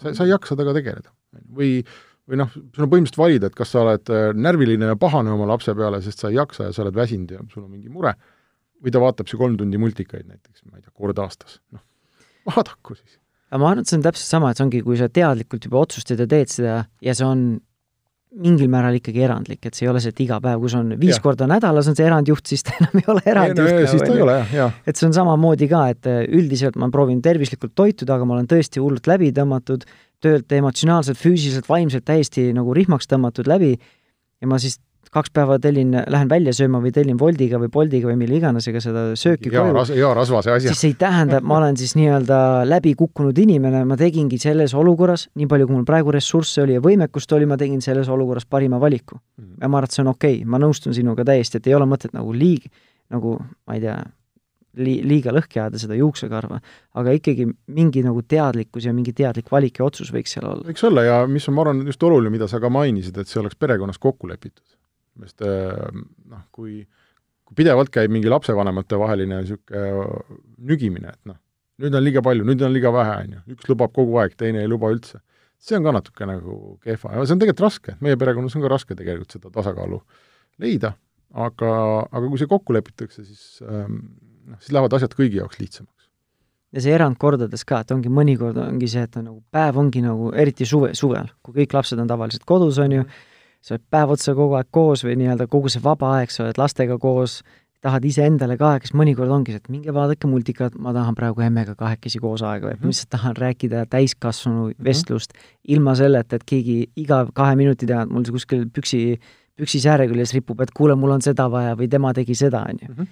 [0.00, 1.12] sa, sa ei jaksa temaga tegeleda.
[1.56, 1.80] või,
[2.28, 5.46] või noh, sul on põhimõtteliselt valida, et kas sa oled äh, närviline ja pahane oma
[5.50, 8.14] lapse peale, sest sa ei jaksa ja sa oled väsinud ja sul on mingi mure,
[8.80, 11.84] või ta vaatab see kolm tundi multikaid näiteks, ma ei tea, kord aastas, noh,
[12.48, 13.18] vaadaku siis.
[13.50, 15.82] aga ma arvan, et see on täpselt sama, et see ongi, kui sa teadlikult juba
[15.84, 17.44] otsustad ja teed seda ja see on
[18.30, 20.92] mingil määral ikkagi erandlik, et see ei ole see, et iga päev, kui see on
[21.00, 21.22] viis ja.
[21.24, 23.70] korda nädalas on see erandjuht, siis ta enam ei ole erandjuht.
[23.74, 24.76] No, siis ta ei ole jah, jah.
[24.86, 28.46] et see on samamoodi ka, et äh, üldiselt ma proovin tervislikult toituda, aga ma olen
[28.50, 29.86] tõesti hullult läbi tõmmatud,
[30.22, 34.78] töölt emotsionaalselt, füüsiliselt, vaimselt täiesti nagu rihmaks tõmmatud läbi ja ma siis
[35.14, 38.82] kaks päeva tellin, lähen välja sööma või tellin Woldiga või Boltiga või mille iganes, ega
[38.82, 40.70] seda sööki hea ras-, hea rasvase asja.
[40.70, 44.74] siis see ei tähenda, et ma olen siis nii-öelda läbi kukkunud inimene, ma tegingi selles
[44.78, 48.46] olukorras, nii palju, kui mul praegu ressursse oli ja võimekust oli, ma tegin selles olukorras
[48.46, 49.58] parima valiku mm..
[49.58, 51.90] ja ma arvan, et see on okei okay., ma nõustun sinuga täiesti, et ei ole
[51.90, 52.70] mõtet nagu liig-,
[53.10, 53.34] nagu
[53.66, 53.98] ma ei tea,
[54.78, 56.60] li-, liiga lõhki ajada seda juuksekarva,
[57.02, 60.70] aga ikkagi mingi nagu teadlikkus ja mingi teadlik valik ja otsus võiks seal olla.
[60.70, 63.42] võiks olla ja mis on, ma arvan, just oluline, mida sa ka mainisid, et see
[63.42, 64.62] oleks perekonnas kokku lepitud
[65.26, 66.82] sest äh, noh, kui,
[67.46, 70.06] kui pidevalt käib mingi lapsevanemate vaheline niisugune
[70.70, 71.38] nügimine, et noh,
[71.80, 74.64] nüüd on liiga palju, nüüd on liiga vähe, on ju, üks lubab kogu aeg, teine
[74.64, 75.22] ei luba üldse.
[75.60, 77.10] see on ka natuke nagu kehva.
[77.12, 79.98] Ja see on tegelikult raske, meie perekonnas on ka raske tegelikult seda tasakaalu
[80.62, 80.94] leida,
[81.36, 81.72] aga,
[82.08, 83.98] aga kui see kokku lepitakse, siis ähm,
[84.48, 86.08] noh, siis lähevad asjad kõigi jaoks lihtsamaks.
[86.70, 90.30] Ja see erandkordades ka, et ongi mõnikord ongi see, et on nagu päev ongi nagu,
[90.38, 93.06] eriti suve, suvel, kui kõik lapsed on tavaliselt kodus, on ju,
[93.60, 96.60] sa oled päev otsa kogu aeg koos või nii-öelda kogu see vaba aeg, sa oled
[96.60, 97.40] lastega koos,
[97.84, 101.44] tahad iseendale ka aega, siis mõnikord ongi see, et minge vaadake multikat, ma tahan praegu
[101.44, 102.84] emmega kahekesi koos aega veeta mm, -hmm.
[102.84, 104.84] ma lihtsalt tahan rääkida täiskasvanu mhm.
[104.84, 105.74] vestlust mm -hmm.
[105.76, 109.20] ilma selleta, et keegi iga kahe minuti tagant mul kuskil püksi,
[109.56, 112.76] püksi sääre küljes ripub, et kuule, mul on seda vaja või tema tegi seda, on
[112.82, 112.94] ju.
[112.94, 113.08] Mhm.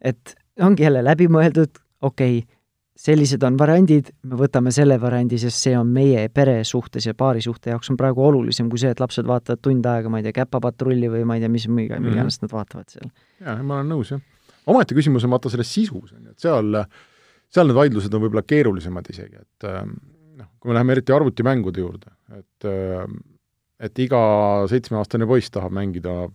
[0.00, 2.48] et ongi jälle läbimõeldud, okei okay,,
[3.02, 7.42] sellised on variandid, me võtame selle variandi, sest see on meie pere suhtes ja paari
[7.42, 10.36] suhte jaoks on praegu olulisem kui see, et lapsed vaatavad tund aega, ma ei tea,
[10.36, 12.14] Käpapatrulli või ma ei tea, mis, mida mm -hmm.
[12.14, 13.10] iganes nad vaatavad seal.
[13.40, 14.22] jaa, ma olen nõus, jah.
[14.66, 16.78] omaette küsimus on vaata selles sisus, on ju, et seal,
[17.50, 19.98] seal need vaidlused on võib-olla keerulisemad isegi, et ähm,
[20.38, 23.18] noh, kui me läheme eriti arvutimängude juurde, et ähm,
[23.82, 24.18] et iga
[24.70, 26.28] seitsmeaastane poiss tahab mängida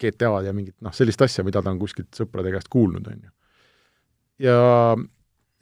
[0.00, 3.30] GTA-d ja mingit noh, sellist asja, mida ta on kuskilt sõprade käest kuulnud, on ju.
[4.48, 4.96] ja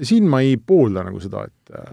[0.01, 1.91] siin ma ei poolda nagu seda, et äh,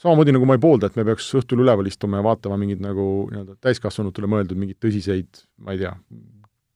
[0.00, 3.06] samamoodi nagu ma ei poolda, et me peaks õhtul üleval istuma ja vaatama mingeid nagu
[3.30, 5.94] nii-öelda täiskasvanutele mõeldud mingeid tõsiseid, ma ei tea,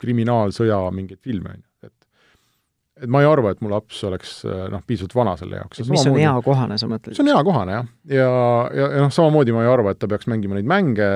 [0.02, 1.94] kriminaalsõja mingeid filme, on ju, et
[3.04, 5.80] et ma ei arva, et mu laps oleks äh, noh, piisavalt vana selle jaoks.
[5.82, 7.16] mis samamoodi, on eakohane, sa mõtled?
[7.16, 7.88] see on eakohane, jah.
[8.20, 8.28] ja,
[8.70, 11.08] ja, ja noh, samamoodi ma ei arva, et ta peaks mängima neid mänge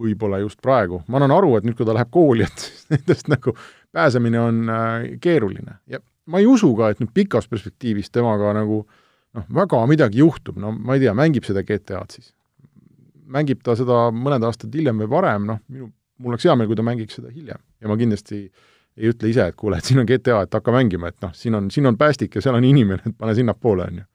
[0.00, 1.02] võib-olla just praegu.
[1.10, 3.56] ma annan aru, et nüüd, kui ta läheb kooli, et nendest nagu
[3.96, 8.82] pääsemine on äh, keeruline ja ma ei usu ka, et nüüd pikas perspektiivis temaga nagu
[9.36, 12.32] noh, väga midagi juhtub, no ma ei tea, mängib seda GTA-d siis.
[13.26, 15.90] mängib ta seda mõned aastad hiljem või varem, noh, minu,
[16.22, 18.40] mul oleks hea meel, kui ta mängiks seda hiljem ja ma kindlasti
[18.96, 21.56] ei ütle ise, et kuule, et siin on GTA, et hakka mängima, et noh, siin
[21.58, 24.06] on, siin on päästik ja seal on inimene, et pane sinnapoole, on ju.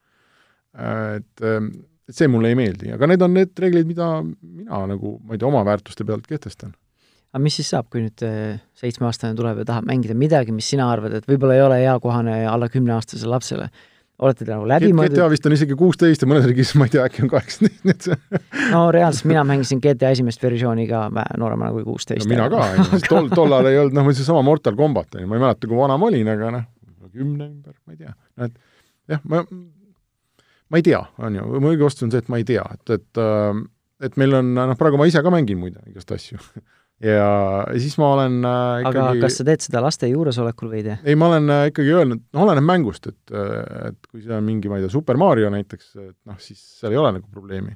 [1.12, 1.44] et,
[2.08, 5.42] et see mulle ei meeldi, aga need on need reeglid, mida mina nagu, ma ei
[5.42, 6.74] tea, oma väärtuste pealt kehtestan
[7.32, 10.90] aga mis siis saab, kui nüüd äh, seitsmeaastane tuleb ja tahab mängida midagi, mis sina
[10.92, 13.72] arvad, et võib-olla ei ole eakohane alla kümneaastasele lapsele?
[14.22, 15.16] olete te nagu läbi mõeldud?
[15.16, 17.94] GTA vist on isegi kuusteist ja mõnes riigis, ma ei tea, äkki on kaheksateist, nii
[17.94, 21.06] et see no reaalselt mina mängisin GTA esimest versiooni ka
[21.40, 22.26] nooremana kui kuusteist.
[22.26, 22.68] no mina ka,
[23.10, 26.10] tol, tollal ei olnud, noh, või seesama Mortal Combat, ma ei mäleta, kui vana ma
[26.12, 26.68] olin, aga noh,
[27.08, 28.14] kümne ümber, ma ei tea,
[28.46, 28.54] et
[29.16, 32.46] jah, ma, ma ei tea, on ju, mu õige vastus on see, et ma ei
[32.52, 33.64] tea, et, et äh,
[34.06, 36.38] et meil on, noh, praegu ma ise ka mängin muide igast asju
[37.02, 37.28] ja
[37.82, 40.96] siis ma olen äh, ikkagi aga kas sa teed seda laste juuresolekul või ei tee?
[41.12, 44.46] ei, ma olen äh, ikkagi öelnud, noh, oleneb mängust, et, äh, et kui see on
[44.46, 47.74] mingi, ma ei tea, Super Mario näiteks, et noh, siis seal ei ole nagu probleemi.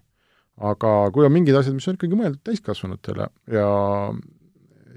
[0.71, 3.69] aga kui on mingid asjad, mis on ikkagi mõeldud täiskasvanutele ja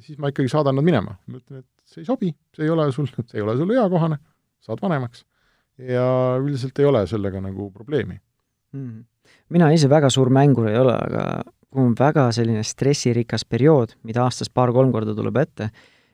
[0.06, 1.18] siis ma ikkagi saadan nad minema.
[1.26, 4.22] ma ütlen, et see ei sobi, see ei ole sul, see ei ole sulle eakohane,
[4.64, 5.26] saad vanemaks.
[5.80, 6.06] ja
[6.40, 8.18] üldiselt ei ole sellega nagu probleemi
[8.76, 8.98] mm..
[9.56, 11.24] mina ise väga suur mängur ei ole, aga
[11.70, 15.70] kui on väga selline stressirikas periood, mida aastas paar-kolm korda tuleb ette,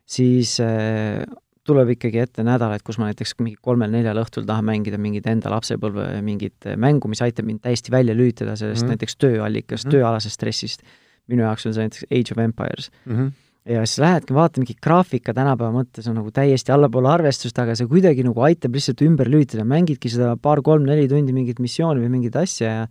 [0.05, 1.23] siis äh,
[1.65, 6.21] tuleb ikkagi ette nädalaid, kus ma näiteks mingi kolmel-neljal õhtul tahan mängida mingit enda lapsepõlve
[6.25, 8.93] mingit mängu, mis aitab mind täiesti välja lülitada sellest mm -hmm.
[8.93, 9.97] näiteks tööallikast mm, -hmm.
[9.97, 10.83] tööalasest stressist.
[11.27, 13.15] minu jaoks on see näiteks Age of Empires mm.
[13.17, 13.31] -hmm
[13.65, 17.87] ja siis lähedki, vaata mingi graafika tänapäeva mõttes on nagu täiesti allapoole arvestust, aga see
[17.89, 22.73] kuidagi nagu aitab lihtsalt ümber lülitada, mängidki seda paar-kolm-neli tundi mingit missiooni või mingit asja
[22.75, 22.87] ja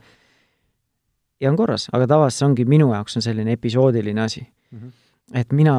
[1.40, 4.78] ja on korras, aga tavaliselt see ongi minu jaoks on selline episoodiline asi mm.
[4.78, 4.92] -hmm.
[5.40, 5.76] et mina,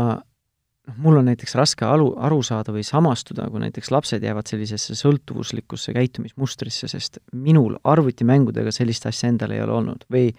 [0.87, 4.95] noh, mul on näiteks raske aru, aru saada või samastuda, kui näiteks lapsed jäävad sellisesse
[4.95, 10.31] sõltuvuslikusse käitumismustrisse, sest minul arvutimängudega sellist asja endal ei ole olnud või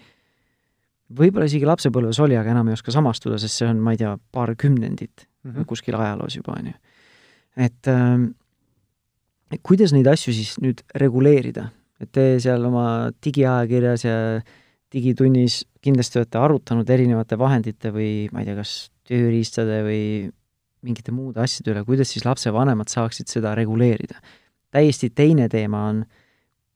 [1.07, 4.17] võib-olla isegi lapsepõlves oli, aga enam ei oska samastuda, sest see on, ma ei tea,
[4.31, 5.65] paar kümnendit mm -hmm.
[5.65, 6.73] kuskil ajaloos juba, on ju.
[7.57, 14.15] et äh, kuidas neid asju siis nüüd reguleerida, et te seal oma digiajakirjas ja
[14.93, 18.75] digitunnis kindlasti olete arutanud erinevate vahendite või ma ei tea, kas
[19.07, 20.03] tööriistade või
[20.85, 24.21] mingite muude asjade üle, kuidas siis lapsevanemad saaksid seda reguleerida.
[24.71, 26.01] täiesti teine teema on,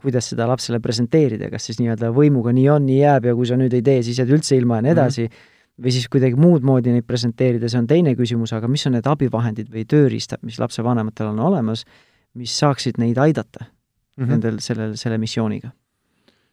[0.01, 3.57] kuidas seda lapsele presenteerida, kas siis nii-öelda võimuga nii on, nii jääb ja kui sa
[3.59, 5.83] nüüd ei tee, siis jääd üldse ilma ja nii edasi mm, -hmm.
[5.85, 9.07] või siis kuidagi muud moodi neid presenteerida, see on teine küsimus, aga mis on need
[9.07, 11.85] abivahendid või tööriistad, mis lapsevanematel on olemas,
[12.33, 14.29] mis saaksid neid aidata mm -hmm.
[14.29, 15.71] nendel, sellel, selle missiooniga?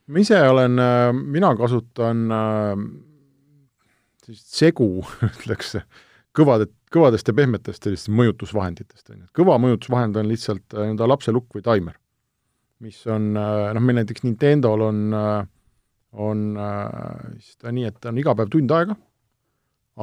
[0.09, 2.83] Ma ise olen, äh, mina kasutan äh,
[4.25, 4.89] sellist segu,
[5.29, 5.77] ütleks,
[6.37, 9.27] kõvade, kõvadest ja pehmetest sellistest mõjutusvahenditest, on ju.
[9.43, 11.99] kõva mõjutusvahend on lihtsalt äh, nii-öelda lapselukk või taimer,
[12.85, 14.99] mis on noh, meil näiteks Nintendo'l on,
[16.15, 16.43] on
[17.43, 18.95] siis ta nii, et ta on iga päev tund aega,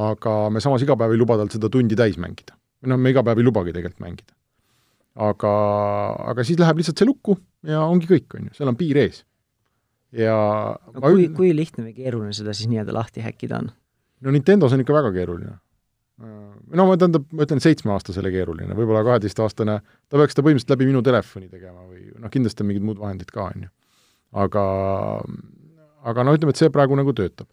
[0.05, 2.57] aga me samas iga päev ei luba tal seda tundi täis mängida.
[2.83, 4.35] või noh, me iga päev ei lubagi tegelikult mängida.
[5.15, 5.53] aga,
[6.33, 9.23] aga siis läheb lihtsalt see lukku ja ongi kõik, on ju, seal on piir ees
[10.15, 10.35] ja
[10.75, 13.71] no, kui, kui lihtne või keeruline seda siis nii-öelda lahti häkkida on?
[14.25, 15.57] no Nintendos on ikka väga keeruline.
[16.21, 21.03] no ma tähendab, ma ütlen seitsmeaastasele keeruline, võib-olla kaheteistaastane, ta peaks seda põhimõtteliselt läbi minu
[21.05, 23.73] telefoni tegema või noh, kindlasti on mingid muud vahendid ka, on ju.
[24.45, 24.63] aga,
[26.11, 27.51] aga no ütleme, et see praegu nagu töötab.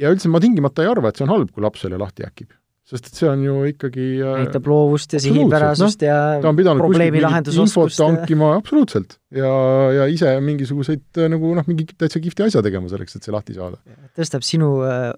[0.00, 2.54] Ja üldse ma tingimata ei arva, et see on halb, kui laps selle lahti häkib
[2.88, 8.02] sest et see on ju ikkagi äh, näitab loovust ja sihipärasust no, ja probleemi lahendusoskust.
[8.02, 9.18] hankima, absoluutselt.
[9.34, 9.50] ja,
[9.98, 13.58] ja ise mingisuguseid äh, nagu noh, mingi täitsa kihvti asja tegema selleks, et see lahti
[13.58, 13.78] saada.
[14.18, 15.12] tõstab sinu äh,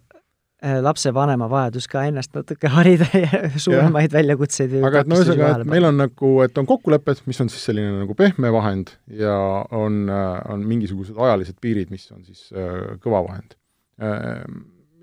[0.62, 4.18] äh lapsevanema vajadus ka ennast natuke harida ja suuremaid ja.
[4.18, 7.64] väljakutseid aga et no ühesõnaga, et meil on nagu, et on kokkulepped, mis on siis
[7.70, 9.38] selline nagu pehme vahend ja
[9.70, 13.56] on, on mingisugused ajalised piirid, mis on siis äh, kõva vahend
[14.02, 14.44] äh,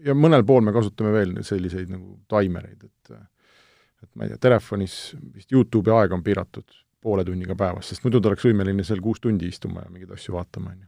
[0.05, 3.19] ja mõnel pool me kasutame veel selliseid nagu taimereid, et
[4.03, 4.93] et ma ei tea, telefonis
[5.35, 9.21] vist Youtube'i aeg on piiratud poole tunniga päevas, sest muidu ta oleks võimeline seal kuus
[9.23, 10.87] tundi istuma ja mingeid asju vaatama, on ju.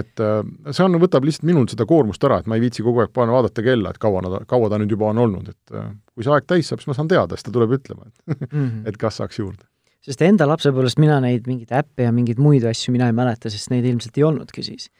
[0.00, 3.02] et äh, see on, võtab lihtsalt minult seda koormust ära, et ma ei viitsi kogu
[3.02, 5.88] aeg panna, vaadata kella, et kaua nad, kaua ta nüüd juba on olnud, et äh,
[6.14, 8.46] kui see aeg täis saab, siis ma saan teada, siis ta tuleb ütlema, et mm
[8.52, 8.84] -hmm.
[8.90, 9.66] et kas saaks juurde.
[10.06, 13.70] sest enda lapsepõlvest mina neid mingeid äppe ja mingeid muid asju mina ei mäleta, sest
[13.70, 14.90] neid ilmselt ei olnudki siis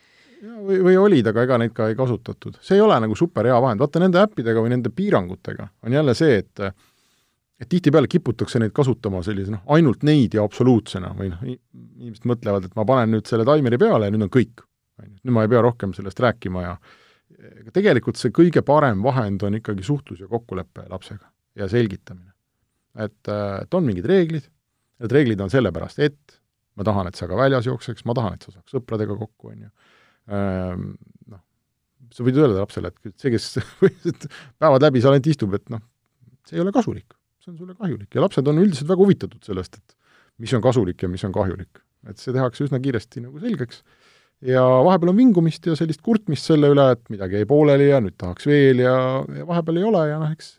[0.47, 2.59] või, või olid, aga ega neid ka ei kasutatud.
[2.65, 6.15] see ei ole nagu super hea vahend, vaata nende äppidega või nende piirangutega on jälle
[6.19, 6.67] see, et
[7.57, 12.69] et tihtipeale kiputakse neid kasutama sellise noh, ainult neid ja absoluutsena või noh, inimesed mõtlevad,
[12.69, 14.65] et ma panen nüüd selle taimeri peale ja nüüd on kõik.
[15.25, 16.77] nüüd ma ei pea rohkem sellest rääkima ja
[17.73, 22.33] tegelikult see kõige parem vahend on ikkagi suhtlus ja kokkulepe lapsega ja selgitamine.
[22.97, 24.47] et, et on mingid reeglid,
[25.01, 26.39] need reeglid on sellepärast, et
[26.77, 29.67] ma tahan, et sa ka väljas jookseks, ma tahan, et sa saaks sõpradega kokku, on
[29.67, 29.71] ju
[30.31, 31.43] noh,
[32.13, 33.51] sa võid öelda lapsele, et see, kes
[34.61, 35.83] päevad läbi seal ainult istub, et noh,
[36.49, 38.11] see ei ole kasulik, see on sulle kahjulik.
[38.15, 41.83] Ja lapsed on üldiselt väga huvitatud sellest, et mis on kasulik ja mis on kahjulik.
[42.07, 43.81] et see tehakse üsna kiiresti nagu selgeks.
[44.47, 48.15] Ja vahepeal on vingumist ja sellist kurtmist selle üle, et midagi jäi pooleli ja nüüd
[48.21, 48.95] tahaks veel ja,
[49.33, 50.53] ja vahepeal ei ole ja noh, eks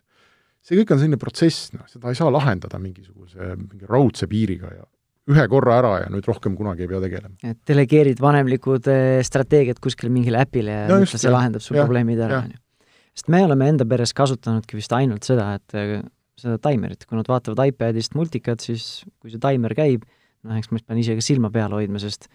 [0.68, 4.84] see kõik on selline protsess, noh, seda ei saa lahendada mingisuguse mingi raudse piiriga ja
[5.28, 7.34] ühe korra ära ja nüüd rohkem kunagi ei pea tegelema.
[7.44, 12.22] et delegeerid vanemlikud eh, strateegiad kuskile mingile äpile ja, ja just, see lahendab sul probleemid
[12.26, 12.92] ära, on ju.
[13.18, 15.98] sest me oleme enda peres kasutanudki vist ainult seda, et eh,
[16.38, 20.04] seda taimerit, kui nad vaatavad iPadist multikat, siis kui see taimer käib,
[20.46, 22.28] noh, eks ma siis pean ise ka silma peal hoidma, sest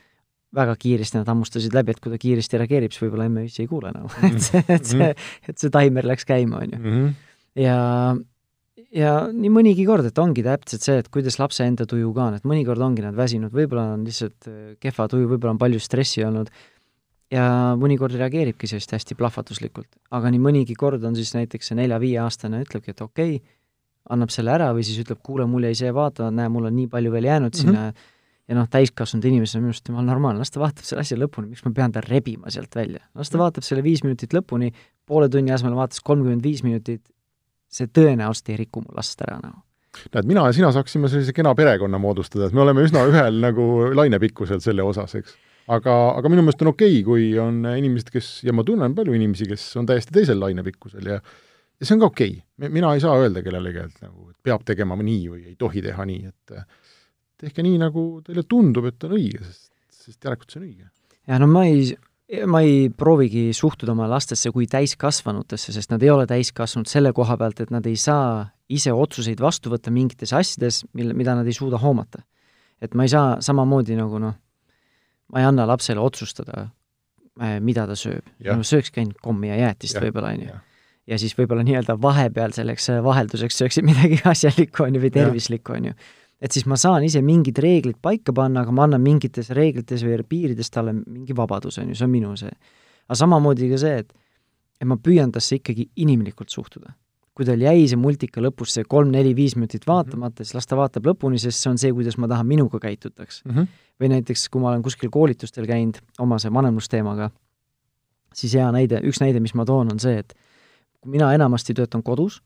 [0.54, 3.70] väga kiiresti nad hammustasid läbi, et kui ta kiiresti reageerib, siis võib-olla emme üldse ei
[3.72, 5.10] kuule nagu et see, et see,
[5.50, 6.82] et see taimer läks käima, on ju.
[6.84, 7.10] Mhm.
[7.64, 7.80] ja
[8.94, 12.38] ja nii mõnigi kord, et ongi täpselt see, et kuidas lapse enda tuju ka on,
[12.38, 16.24] et mõnikord ongi nad väsinud, võib-olla on lihtsalt äh, kehva tuju, võib-olla on palju stressi
[16.26, 16.52] olnud
[17.34, 17.48] ja
[17.80, 19.90] mõnikord reageeribki sellist hästi plahvatuslikult.
[20.14, 23.60] aga nii mõnigi kord on siis näiteks see nelja-viieaastane ütlebki, et okei okay,,
[24.14, 26.90] annab selle ära või siis ütleb, kuule, mul jäi see vaata, näe, mul on nii
[26.92, 28.10] palju veel jäänud sinna mm -hmm.
[28.52, 31.64] ja noh, täiskasvanud inimesena minu arust jumala normaalne, las ta vaatab selle asja lõpuni, miks
[31.66, 33.00] ma pean ta rebima sealt välja.
[33.16, 34.74] las ta vaatab selle viis minutit lõpuni,
[35.06, 37.02] poole tunni asemel vaatas kolmkümmend viis minutit
[37.74, 39.62] see tõenäoliselt ei riku mu last ära nagu
[40.14, 43.66] näed, mina ja sina saaksime sellise kena perekonna moodustada, et me oleme üsna ühel nagu
[43.94, 45.36] lainepikkusel selle osas, eks.
[45.74, 49.14] aga, aga minu meelest on okei okay,, kui on inimesed, kes, ja ma tunnen palju
[49.18, 52.72] inimesi, kes on täiesti teisel lainepikkusel ja ja see on ka okei okay..
[52.74, 56.08] mina ei saa öelda kellelegi, et nagu, et peab tegema nii või ei tohi teha
[56.10, 56.58] nii, et
[57.44, 59.70] tehke nii, nagu teile tundub, et on õige, sest,
[60.06, 60.90] sest järelikult see on õige.
[61.30, 61.92] ja no ma ei
[62.48, 67.38] ma ei proovigi suhtuda oma lastesse kui täiskasvanutesse, sest nad ei ole täiskasvanud selle koha
[67.38, 71.56] pealt, et nad ei saa ise otsuseid vastu võtta mingites asjades, mille, mida nad ei
[71.56, 72.24] suuda hoomata.
[72.82, 74.34] et ma ei saa samamoodi nagu noh,
[75.32, 76.68] ma ei anna lapsele otsustada,
[77.40, 78.28] äh, mida ta sööb.
[78.44, 80.58] no söökski ainult kommi ja jäätist võib-olla, on ju.
[81.08, 85.78] ja siis võib-olla nii-öelda vahepeal selleks äh, vahelduseks sööksid midagi asjalikku, on ju, või tervislikku,
[85.78, 85.98] on ju
[86.44, 90.20] et siis ma saan ise mingid reeglid paika panna, aga ma annan mingites reeglites või
[90.28, 92.52] piirides talle mingi vabaduse, on ju, see on minu see.
[93.08, 94.12] aga samamoodi ka see, et
[94.82, 96.94] et ma püüan tasse ikkagi inimlikult suhtuda.
[97.34, 101.40] kui tal jäi see multika lõpus see kolm-neli-viis minutit vaatamata, siis las ta vaatab lõpuni,
[101.42, 103.56] sest see on see, kuidas ma tahan minuga käitutaks mm.
[103.56, 103.80] -hmm.
[104.02, 107.32] või näiteks, kui ma olen kuskil koolitustel käinud oma see vanemlusteemaga,
[108.34, 110.36] siis hea näide, üks näide, mis ma toon, on see, et
[111.02, 112.44] kui mina enamasti töötan kodus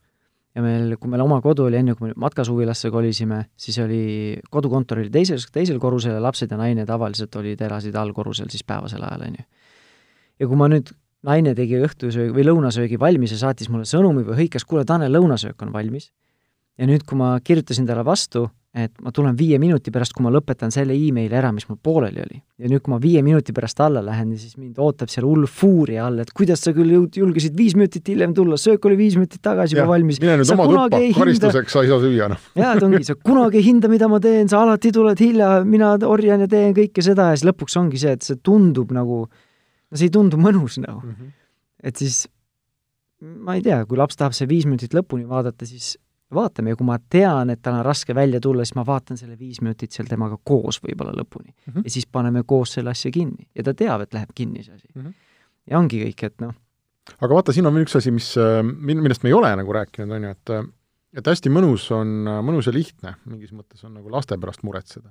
[0.58, 4.02] ja meil, kui meil oma kodu oli enne, kui me matkasuvilasse kolisime, siis oli,
[4.54, 9.06] kodukontor oli teises, teisel korrusel ja lapsed ja naine tavaliselt olid, elasid allkorrusel siis päevasel
[9.06, 9.46] ajal, on ju.
[10.41, 10.89] ja kui ma nüüd
[11.28, 15.62] naine tegi õhtusöögi või lõunasöögi valmis ja saatis mulle sõnumi või hõikas, kuule, Tanel, lõunasöök
[15.65, 16.10] on valmis.
[16.78, 20.32] ja nüüd, kui ma kirjutasin talle vastu, et ma tulen viie minuti pärast, kui ma
[20.34, 22.38] lõpetan selle emaili ära, mis mul pooleli oli.
[22.62, 26.06] ja nüüd, kui ma viie minuti pärast alla lähen, siis mind ootab seal hull fuuria
[26.08, 29.42] all, et kuidas sa küll jõud-, julgesid viis minutit hiljem tulla, söök oli viis minutit
[29.42, 30.22] tagasi juba valmis.
[30.22, 32.48] mine nüüd oma tuppa, karistuseks sa ei saa süüa, noh.
[32.58, 35.96] jaa, et ongi, sa kunagi ei hinda, mida ma teen, sa alati tuled hilja, mina
[36.08, 40.00] orjan ja teen kõike seda ja siis lõpuks ongi see, et see tundub nagu no
[40.00, 41.13] see ei tundu mõnus nagu mm.
[41.13, 41.32] -hmm.
[41.90, 42.26] et siis
[43.22, 45.96] ma ei tea, kui laps tahab see viis minutit lõpuni vaadata, siis
[46.34, 49.38] vaatame ja kui ma tean, et tal on raske välja tulla, siis ma vaatan selle
[49.40, 51.74] viis minutit seal temaga koos võib-olla lõpuni mm.
[51.74, 51.84] -hmm.
[51.88, 54.88] ja siis paneme koos selle asja kinni ja ta teab, et läheb kinni see asi
[54.94, 55.04] mm.
[55.04, 55.13] -hmm.
[55.72, 56.56] ja ongi kõik, et noh.
[57.20, 58.34] aga vaata, siin on veel üks asi, mis,
[58.82, 60.56] millest me ei ole nagu rääkinud, on ju, et
[61.18, 65.10] et hästi mõnus on, mõnus ja lihtne mingis mõttes on nagu laste pärast muretseda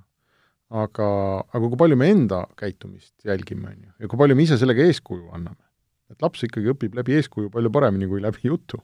[0.70, 1.08] aga,
[1.54, 4.86] aga kui palju me enda käitumist jälgime, on ju, ja kui palju me ise sellega
[4.86, 5.62] eeskuju anname.
[6.10, 8.78] et laps ikkagi õpib läbi eeskuju palju paremini kui läbi jutu.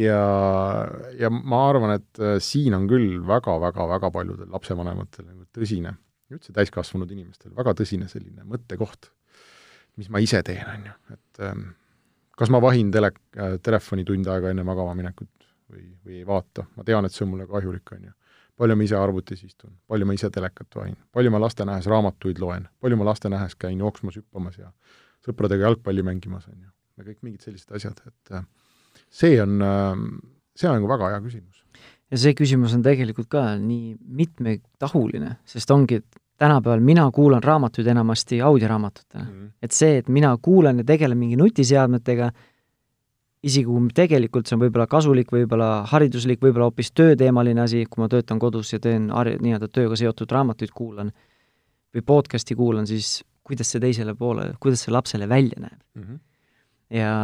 [0.00, 0.20] Ja,
[1.18, 5.96] ja ma arvan, et äh, siin on küll väga-väga-väga paljudel lapsevanematel nagu tõsine,
[6.30, 9.10] üldse täiskasvanud inimestel, väga tõsine selline mõttekoht,
[10.00, 11.68] mis ma ise teen, on ju, et ähm,
[12.38, 15.30] kas ma vahin tele, äh, telefoni tund aega enne magama minekut
[15.70, 18.16] või, või ei vaata, ma tean, et see on mulle kahjulik, on ju.
[18.60, 22.42] Palju ma ise arvutis istun, palju ma ise telekat vahin, palju ma laste nähes raamatuid
[22.42, 24.68] loen, palju ma laste nähes käin jooksmas, hüppamas ja
[25.24, 26.68] sõpradega jalgpalli mängimas, on ju.
[27.00, 28.44] ja kõik mingid sellised asjad, et äh,
[29.10, 29.94] see on, äh,
[30.56, 31.62] see on nagu väga hea küsimus.
[32.10, 37.86] ja see küsimus on tegelikult ka nii mitmetahuline, sest ongi, et tänapäeval mina kuulan raamatuid
[37.86, 39.30] enamasti audioraamatutena mm.
[39.30, 39.50] -hmm.
[39.62, 42.30] et see, et mina kuulan ja tegelen mingi nutiseadmetega,
[43.42, 48.08] isegi kui tegelikult see on võib-olla kasulik, võib-olla hariduslik, võib-olla hoopis tööteemaline asi, kui ma
[48.08, 51.12] töötan kodus ja teen har-, nii-öelda tööga seotud raamatuid kuulan
[51.94, 56.02] või podcast'i kuulan, siis kuidas see teisele poole, kuidas see lapsele välja näeb mm.
[56.02, 56.18] -hmm.
[56.96, 57.14] ja,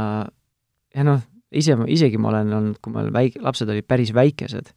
[0.95, 1.21] ja noh,
[1.53, 4.73] ise, isegi ma olen olnud, kui meil väik-, lapsed olid päris väikesed.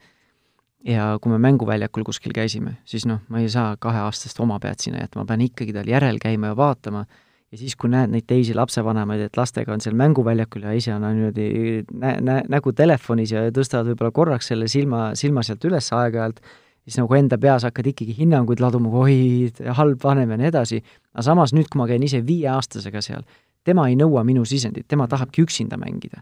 [0.88, 5.02] Ja kui me mänguväljakul kuskil käisime, siis noh, ma ei saa kaheaastast oma pead sinna
[5.02, 7.04] jätma, ma pean ikkagi tal järel käima ja vaatama.
[7.50, 11.04] Ja siis, kui näed neid teisi lapsevanemaid, et lastega on seal mänguväljakul ja ise on
[11.08, 11.48] niimoodi
[11.92, 16.40] nä-, nä-, nägu telefonis ja tõstavad võib-olla korraks selle silma, silma sealt üles aeg-ajalt,
[16.86, 19.50] siis nagu enda peas hakkad ikkagi hinnanguid laduma, oi,
[19.82, 23.26] halb vanem ja nii edasi, aga samas nüüd, kui ma käin ise viieaastasega seal,
[23.66, 26.22] tema ei nõua minu sisendit, tema tahabki üksinda mängida.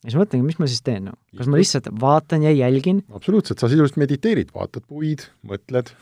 [0.00, 3.02] Ja siis ma mõtlengi, mis ma siis teen, no kas ma lihtsalt vaatan ja jälgin?
[3.12, 5.92] absoluutselt, sa sisuliselt mediteerid, vaatad puid, mõtled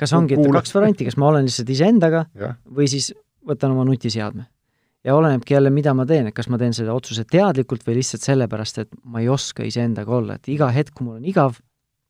[0.00, 2.26] kas ongi, et kaks varianti, kas ma olen lihtsalt iseendaga
[2.64, 3.12] või siis
[3.46, 4.46] võtan oma nutiseadme.
[5.04, 8.24] ja olenebki jälle, mida ma teen, et kas ma teen selle otsuse teadlikult või lihtsalt
[8.26, 11.60] sellepärast, et ma ei oska iseendaga olla, et iga hetk, kui mul on igav,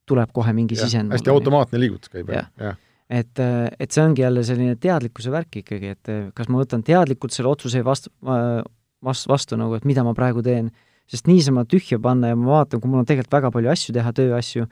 [0.07, 1.13] tuleb kohe mingi ja, sisend.
[1.13, 2.71] hästi automaatne liigutus käib, jah ja.
[2.71, 2.75] ja.?
[3.11, 3.43] et,
[3.81, 7.83] et see ongi jälle selline teadlikkuse värk ikkagi, et kas ma võtan teadlikult selle otsuse
[7.87, 10.71] vastu, vastu, vastu nagu, et mida ma praegu teen,
[11.11, 14.13] sest niisama tühja panna ja ma vaatan, kui mul on tegelikult väga palju asju teha,
[14.17, 14.67] tööasju,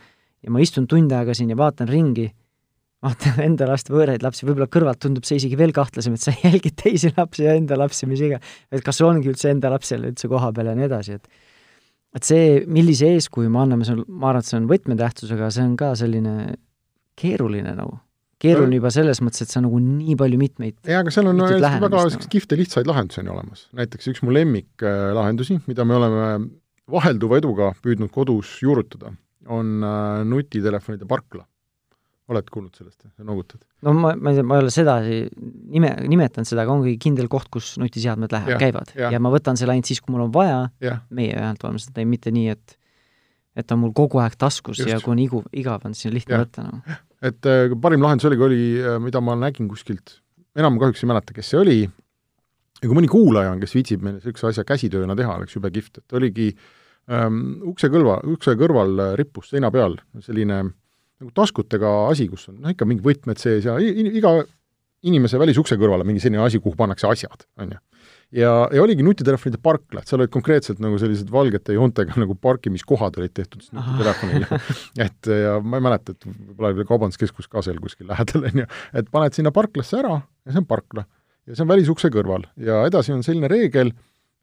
[0.44, 2.28] ja ma istun tund aega siin ja vaatan ringi,
[3.04, 6.76] vaatan enda last, võõraid lapsi, võib-olla kõrvalt tundub see isegi veel kahtlasem, et sa jälgid
[6.80, 8.40] teisi lapsi ja enda lapsi, mis iga,
[8.72, 11.44] et kas ongi üldse enda laps seal üldse koha peal ja nii edasi, et
[12.14, 15.64] et see, millise eeskuju me anname, see on, ma arvan, et see on võtmetähtsusega, see
[15.66, 16.34] on ka selline
[17.18, 17.98] keeruline nagu.
[18.44, 21.48] Keeruline juba selles mõttes, et on nagu nii palju mitmeid jaa, aga seal on no,
[21.48, 22.32] väga selliseid nagu.
[22.36, 23.66] kihvte lihtsaid lahendusi on olemas.
[23.80, 26.28] näiteks üks mu lemmiklahendusi, mida me oleme
[26.90, 29.14] vahelduva eduga püüdnud kodus juurutada,
[29.48, 31.46] on äh, nutitelefonide parkla
[32.32, 33.60] oled kuulnud sellest noogutad?
[33.84, 35.18] no ma, ma ei tea, ma ei ole sedasi
[35.74, 39.10] nime, nimetanud seda, aga ongi kindel koht, kus nutiseadmed lähevad, käivad ja.
[39.12, 40.62] ja ma võtan selle ainult siis, kui mul on vaja,
[41.14, 42.78] meie vähemalt oleme seda teinud, mitte nii, et
[43.54, 44.90] et ta on mul kogu aeg taskus Just.
[44.90, 46.80] ja kui on igu, igav on, siis lihtne võtta no..
[47.24, 50.18] Et äh, parim lahendus oligi, oli, äh, mida ma nägin kuskilt,
[50.58, 51.80] enam kahjuks ei mäleta, kes see oli,
[52.80, 56.02] ja kui mõni kuulaja on, kes viitsib meile niisuguse asja käsitööna teha, oleks jube kihvt,
[56.02, 56.50] et oligi
[57.10, 60.72] ähm, ukse kõlva, ukse kõrval rippus seina peal selline äh,
[61.24, 64.36] nagu taskutega asi, kus on noh, ikka mingi võtmed sees ja iga
[65.04, 67.82] inimese välisukse kõrval on mingi selline asi, kuhu pannakse asjad, on ju.
[68.34, 73.34] Ja, ja oligi nutitelefonide parklad, seal olid konkreetselt nagu sellised valgete joontega nagu parkimiskohad olid
[73.36, 74.60] tehtud nutitelefonile
[75.06, 78.70] et ja ma ei mäleta, et võib-olla oli kaubanduskeskus ka seal kuskil lähedal, on ju,
[78.94, 81.06] et paned sinna parklasse ära ja see on parkla.
[81.46, 83.92] ja see on välisukse kõrval ja edasi on selline reegel,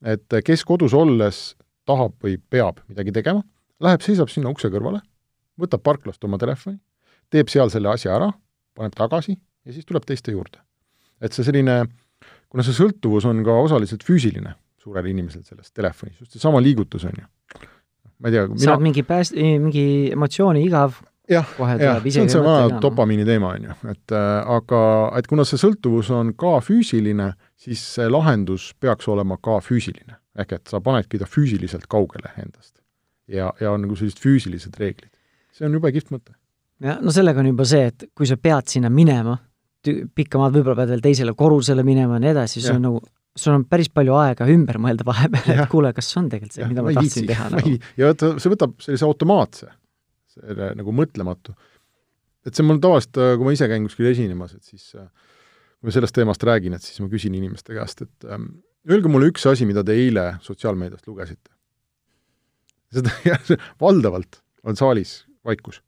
[0.05, 1.43] et kes kodus olles
[1.89, 3.43] tahab või peab midagi tegema,
[3.81, 5.01] läheb, seisab sinna ukse kõrvale,
[5.59, 6.77] võtab parklast oma telefoni,
[7.33, 8.29] teeb seal selle asja ära,
[8.77, 10.61] paneb tagasi ja siis tuleb teiste juurde.
[11.21, 11.83] et see selline,
[12.51, 17.21] kuna see sõltuvus on ka osaliselt füüsiline suurel inimesel sellest telefonist, just seesama liigutus, on
[17.21, 17.29] ju.
[18.21, 19.85] ma ei tea, mina saad mingi pääst-, mingi
[20.15, 20.97] emotsiooni igav,
[21.29, 24.81] jah, jah, see on see vana dopamiini teema, on ju, et äh, aga
[25.19, 27.31] et kuna see sõltuvus on ka füüsiline,
[27.61, 30.17] siis see lahendus peaks olema ka füüsiline.
[30.39, 32.79] ehk et sa panedki ta füüsiliselt kaugele endast.
[33.27, 35.11] ja, ja on nagu sellised füüsilised reeglid.
[35.53, 36.33] see on jube kihvt mõte
[36.81, 39.37] jah, no sellega on juba see, et kui sa pead sinna minema,
[39.88, 43.01] pikka maad, võib-olla pead veel teisele korrusele minema ja nii edasi, siis on nagu,
[43.38, 46.69] sul on päris palju aega ümber mõelda vahepeal, et kuule, kas see on tegelikult see,
[46.69, 47.75] mida ma, ma tahtsin viitsi, teha nagu.
[47.99, 49.69] ja vaata, see võtab sellise automaatse,
[50.36, 51.55] selle nagu mõtlematu.
[52.45, 55.95] et see on mul tavaliselt, kui ma ise käin kuskil esinemas, et siis kui ma
[55.97, 58.51] sellest teemast räägin, et siis ma küsin inimeste käest, et ähm,
[58.89, 61.49] öelge mulle üks asi, mida te eile sotsiaalmeediast lugesite.
[62.93, 63.13] seda
[63.84, 65.82] valdavalt on saalis vaikus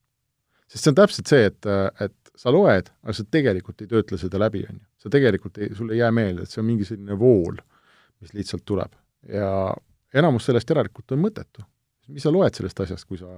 [0.74, 1.70] sest see on täpselt see, et,
[2.02, 4.86] et sa loed, aga sa tegelikult ei töötle seda läbi, on ju.
[5.06, 7.60] sa tegelikult ei, sul ei jää meelde, et see on mingi selline vool,
[8.24, 8.96] mis lihtsalt tuleb.
[9.30, 9.50] ja
[10.14, 11.66] enamus sellest järelikult on mõttetu.
[12.10, 13.38] mis sa loed sellest asjast, kui sa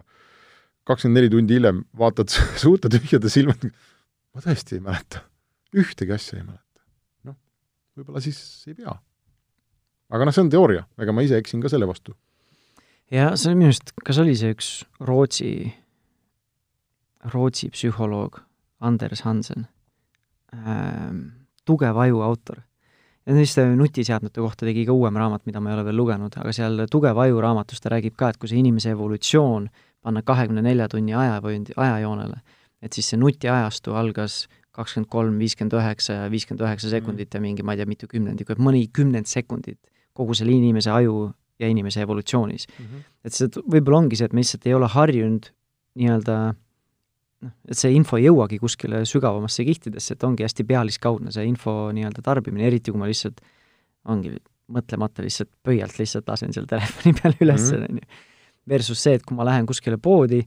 [0.87, 2.31] kakskümmend neli tundi hiljem vaatad
[2.63, 3.73] suurte tühjade silmadega,
[4.33, 5.25] ma tõesti ei mäleta.
[5.75, 6.85] ühtegi asja ei mäleta.
[7.27, 7.39] noh,
[7.97, 8.39] võib-olla siis
[8.69, 8.95] ei pea.
[10.09, 12.15] aga noh, see on teooria, ega ma ise eksin ka selle vastu.
[13.11, 15.53] ja see on minu arust, kas oli see üks Rootsi
[17.33, 18.45] Rootsi psühholoog
[18.81, 19.67] Anders Hansen
[20.53, 21.19] ähm,,
[21.65, 22.61] Tugev aju autor.
[23.25, 26.51] ja selliste nutiseadmete kohta tegi ka uuem raamat, mida ma ei ole veel lugenud, aga
[26.53, 29.69] seal Tugev aju raamatus ta räägib ka, et kui see inimese evolutsioon
[30.05, 32.37] panna kahekümne nelja tunni ajavööndi, ajajoonele,
[32.85, 34.43] et siis see nutiajastu algas
[34.75, 38.53] kakskümmend kolm, viiskümmend üheksa ja viiskümmend üheksa sekundit ja mingi ma ei tea, mitu kümnendikku,
[38.53, 39.79] et mõni kümnend sekundit
[40.15, 42.85] kogu selle inimese aju ja inimese evolutsioonis mm.
[42.85, 43.03] -hmm.
[43.25, 45.49] et see võib-olla ongi see, et me lihtsalt ei ole harjunud
[45.95, 46.37] nii-öelda
[47.45, 51.75] noh, et see info ei jõuagi kuskile sügavamasse kihtidesse, et ongi hästi pealiskaudne see info
[51.95, 53.41] nii-öelda tarbimine, eriti kui ma lihtsalt
[54.11, 54.35] ongi
[54.75, 57.89] mõtlemata lihtsalt pöialt lihtsalt lasen seal telefoni peal üles, mhm.
[57.89, 58.21] on ju.
[58.65, 60.41] Versus see, et kui ma lähen kuskile poodi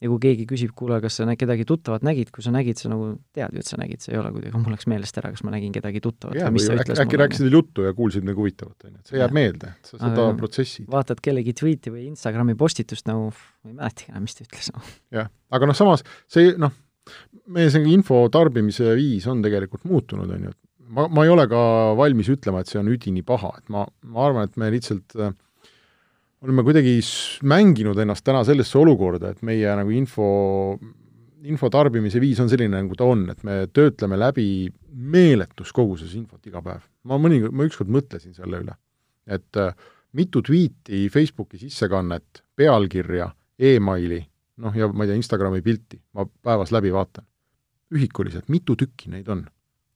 [0.00, 3.10] ja kui keegi küsib, kuule, kas sa kedagi tuttavat nägid, kui sa nägid, sa nagu
[3.36, 5.52] tead ju, et sa nägid, see ei ole kuidagi, mul läks meelest ära, kas ma
[5.54, 8.40] nägin kedagi tuttavat ja, või mis sa ütles äkki, äkki rääkisid juttu ja kuulsid midagi
[8.40, 12.06] huvitavat, on ju, et see jääb meelde, et sa seda protsessi vaatad kellegi tweet'i või
[12.08, 13.28] Instagrami postitust nagu,
[13.66, 14.86] ma ei mäletagi enam, mis ta ütles no..
[15.20, 16.72] jah, aga noh, samas see noh,
[17.52, 21.46] meie see info tarbimise viis on tegelikult muutunud, on ju, et ma, ma ei ole
[21.50, 21.60] ka
[21.98, 25.36] valmis ütlema, et see on üdini paha, et ma, ma arvan, et me lihtsalt äh,
[26.44, 26.96] oleme kuidagi
[27.48, 30.26] mänginud ennast täna sellesse olukorda, et meie nagu info,
[31.44, 34.46] info tarbimise viis on selline, nagu ta on, et me töötleme läbi
[34.90, 36.86] meeletus koguses infot iga päev.
[37.04, 38.76] ma mõni, ma ükskord mõtlesin selle üle,
[39.28, 39.76] et äh,
[40.16, 44.24] mitu tweet'i, Facebooki sissekannet, pealkirja e, emaili,
[44.64, 47.26] noh, ja ma ei tea, Instagrami pilti ma päevas läbi vaatan.
[47.90, 49.44] ühikuliselt, mitu tükki neid on?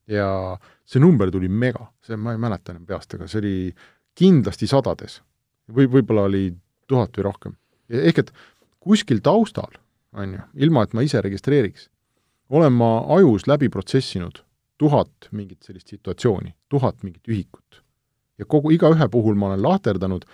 [0.07, 3.55] ja see number tuli mega, see, ma ei mäleta enam peast, aga see oli
[4.15, 5.23] kindlasti sadades
[5.73, 6.45] või võib-olla oli
[6.87, 7.57] tuhat või rohkem.
[7.89, 8.33] ehk et
[8.81, 9.79] kuskil taustal,
[10.13, 11.89] on ju, ilma et ma ise registreeriks,
[12.49, 14.43] olen ma ajus läbi protsessinud
[14.79, 17.83] tuhat mingit sellist situatsiooni, tuhat mingit ühikut.
[18.39, 20.25] ja kogu, igaühe puhul ma olen lahterdanud,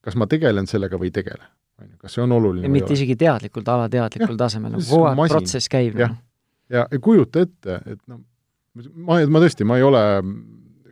[0.00, 1.44] kas ma tegelen sellega või ei tegele.
[1.80, 5.34] on ju, kas see on oluline ja mitte isegi teadlikult, alateadlikul tasemel, nagu kogu aeg
[5.34, 5.98] protsess käib.
[5.98, 6.14] jah,
[6.68, 8.22] ja ei kujuta ette, et noh,
[8.94, 10.02] ma, ma tõesti, ma ei ole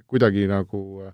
[0.09, 1.12] kuidagi nagu äh,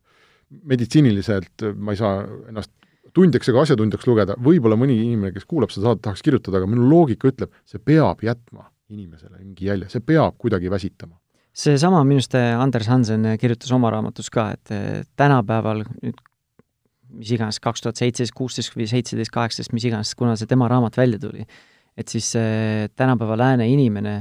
[0.51, 2.73] meditsiiniliselt ma ei saa ennast
[3.15, 6.89] tundjaks ega asjatundjaks lugeda, võib-olla mõni inimene, kes kuulab seda saadet, tahaks kirjutada, aga minu
[6.91, 11.17] loogika ütleb, see peab jätma inimesele mingi jälje, see peab kuidagi väsitama.
[11.55, 16.23] seesama minu arust eh, Anders Hansen kirjutas oma raamatus ka, et eh, tänapäeval nüüd
[17.15, 20.97] mis iganes, kaks tuhat seitseteist, kuusteist või seitseteist, kaheksateist, mis iganes, kuna see tema raamat
[20.99, 21.47] välja tuli,
[21.95, 24.17] et siis eh, tänapäeva lääne inimene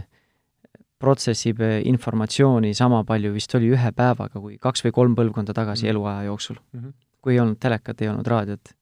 [1.03, 5.85] protsessib eh, informatsiooni sama palju, vist oli ühe päevaga, kui kaks või kolm põlvkonda tagasi
[5.85, 5.97] mm -hmm.
[5.97, 6.79] eluaja jooksul mm.
[6.79, 6.95] -hmm.
[7.21, 8.73] kui ei olnud telekat, ei olnud raadiot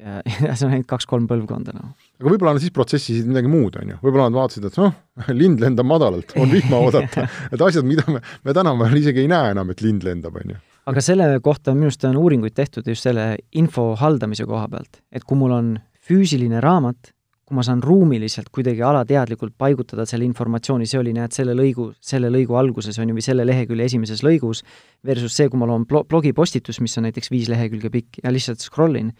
[0.00, 1.92] ja, ja see on ainult kaks-kolm põlvkonda, noh.
[2.20, 4.94] aga võib-olla nad siis protsessisid midagi muud, on ju, võib-olla nad vaatasid, et noh,
[5.32, 9.54] lind lendab madalalt, on vihma oodata et asjad, mida me, me tänapäeval isegi ei näe
[9.56, 10.62] enam, et lind lendab, on ju.
[10.92, 15.24] aga selle kohta minu arust on uuringuid tehtud just selle info haldamise koha pealt, et
[15.24, 15.76] kui mul on
[16.06, 17.12] füüsiline raamat,
[17.46, 22.30] kui ma saan ruumiliselt kuidagi alateadlikult paigutada selle informatsiooni, see oli, näed, selle lõigu, selle
[22.32, 24.64] lõigu alguses on ju, või selle lehekülje esimeses lõigus,
[25.06, 28.66] versus see, kui ma loon blo-, blogipostitus, mis on näiteks viis lehekülge pikk ja lihtsalt
[28.66, 29.14] scroll in,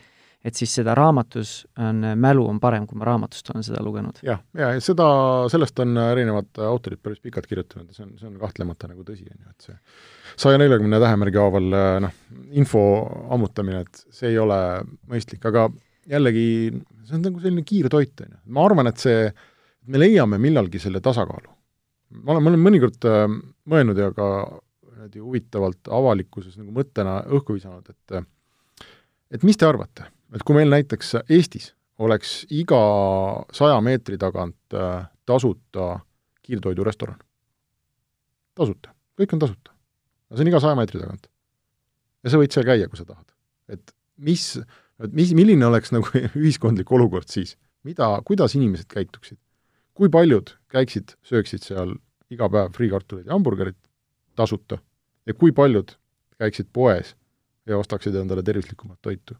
[0.47, 4.19] et siis seda raamatus on, mälu on parem, kui ma raamatust olen seda lugenud.
[4.27, 5.07] jah, ja, ja seda,
[5.53, 9.31] sellest on erinevad autorid päris pikalt kirjutanud ja see on, see on kahtlemata nagu tõsi,
[9.31, 9.79] on ju, et see
[10.49, 11.75] saja neljakümne tähemärgi haaval
[12.09, 12.21] noh,
[12.59, 12.85] info
[13.39, 14.61] ammutamine, et see ei ole
[15.07, 15.69] mõistlik, aga
[16.11, 16.47] jällegi
[17.07, 18.41] see on nagu selline kiirtoit, on ju.
[18.55, 19.27] ma arvan, et see,
[19.91, 21.51] me leiame millalgi selle tasakaalu.
[22.23, 23.27] ma olen, ma olen mõnikord äh,
[23.71, 24.31] mõelnud ja ka
[25.07, 28.25] niimoodi huvitavalt avalikkuses nagu mõttena õhku visanud, et
[29.31, 32.81] et mis te arvate, et kui meil näiteks Eestis oleks iga
[33.53, 36.01] saja meetri tagant äh, tasuta
[36.47, 37.19] kiirtoidurestoran,
[38.55, 39.73] tasuta, kõik on tasuta.
[40.35, 41.27] see on iga saja meetri tagant.
[42.23, 43.27] ja sa võid seal käia, kui sa tahad.
[43.69, 44.59] et mis,
[45.05, 46.09] et mis, milline oleks nagu
[46.43, 49.39] ühiskondlik olukord siis, mida, kuidas inimesed käituksid?
[49.97, 51.95] kui paljud käiksid, sööksid seal
[52.33, 53.79] iga päev friikartuleid ja hamburgerit
[54.37, 54.79] tasuta
[55.27, 55.95] ja kui paljud
[56.37, 57.15] käiksid poes
[57.67, 59.37] ja ostaksid endale tervislikumat toitu?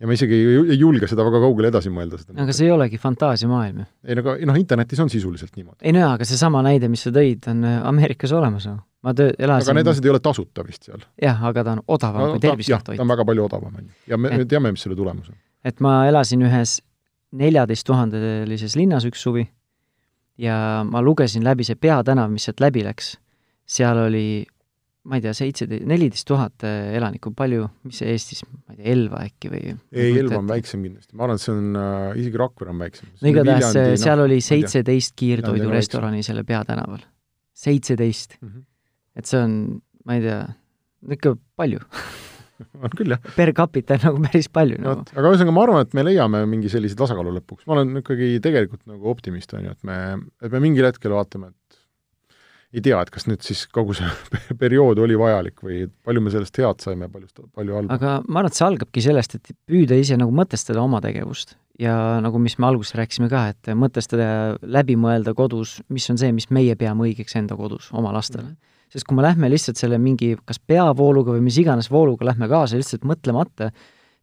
[0.00, 2.18] ja ma isegi ei, julge seda väga kaugele edasi mõelda.
[2.34, 3.86] aga see ei olegi fantaasiamaailm ju.
[4.04, 5.80] ei no aga, noh, internetis on sisuliselt niimoodi.
[5.82, 8.74] ei no jaa, aga seesama näide, mis sa tõid, on äh, Ameerikas olemas ju.
[9.04, 11.04] Ma töö, elasin aga need asjad ei ole tasuta vist seal?
[11.22, 12.98] jah, aga ta on odavam no, kui tervislik toit.
[13.00, 13.98] ta on väga palju odavam, on ju.
[14.12, 15.38] ja me, me teame, mis selle tulemus on.
[15.64, 16.78] et ma elasin ühes
[17.34, 19.44] neljateist tuhandelises linnas üks suvi
[20.40, 20.56] ja
[20.88, 23.14] ma lugesin läbi see peatänav, mis sealt läbi läks,
[23.76, 24.26] seal oli
[25.04, 28.92] ma ei tea, seitseteist, neliteist tuhat äh, elanikku, palju, mis see Eestis, ma ei tea,
[28.94, 29.74] Elva äkki või?
[29.92, 33.10] ei, Elva on väiksem kindlasti, ma arvan, et see on äh,, isegi Rakvere on väiksem.
[33.20, 37.04] no igatahes äh, seal no, oli seitseteist kiirtoidurestorani selle peatänaval.
[37.64, 38.48] seitseteist mm.
[38.48, 38.64] -hmm.
[39.18, 39.56] Et see on,
[40.04, 40.42] ma ei tea,
[41.16, 41.82] ikka palju
[42.84, 43.32] on küll, jah.
[43.36, 45.06] per capita nagu päris palju no, nagu.
[45.14, 48.84] aga ühesõnaga, ma arvan, et me leiame mingi sellise tasakaalu lõpuks, ma olen ikkagi tegelikult
[48.90, 49.98] nagu optimist, on ju, et me,
[50.44, 51.80] et me mingil hetkel vaatame, et
[52.74, 54.08] ei tea, et kas nüüd siis kogu see
[54.62, 57.98] periood oli vajalik või palju me sellest head saime, palju, palju halba.
[57.98, 61.94] aga ma arvan, et see algabki sellest, et püüda ise nagu mõtestada oma tegevust ja
[62.22, 66.30] nagu, mis me alguses rääkisime ka, et mõtestada ja läbi mõelda kodus, mis on see,
[66.34, 68.54] mis meie peame õigeks enda kodus oma lastele mm.
[68.54, 68.70] -hmm.
[68.92, 72.78] Sest kui me lähme lihtsalt selle mingi kas peavooluga või mis iganes vooluga lähme kaasa
[72.80, 73.70] lihtsalt mõtlemata,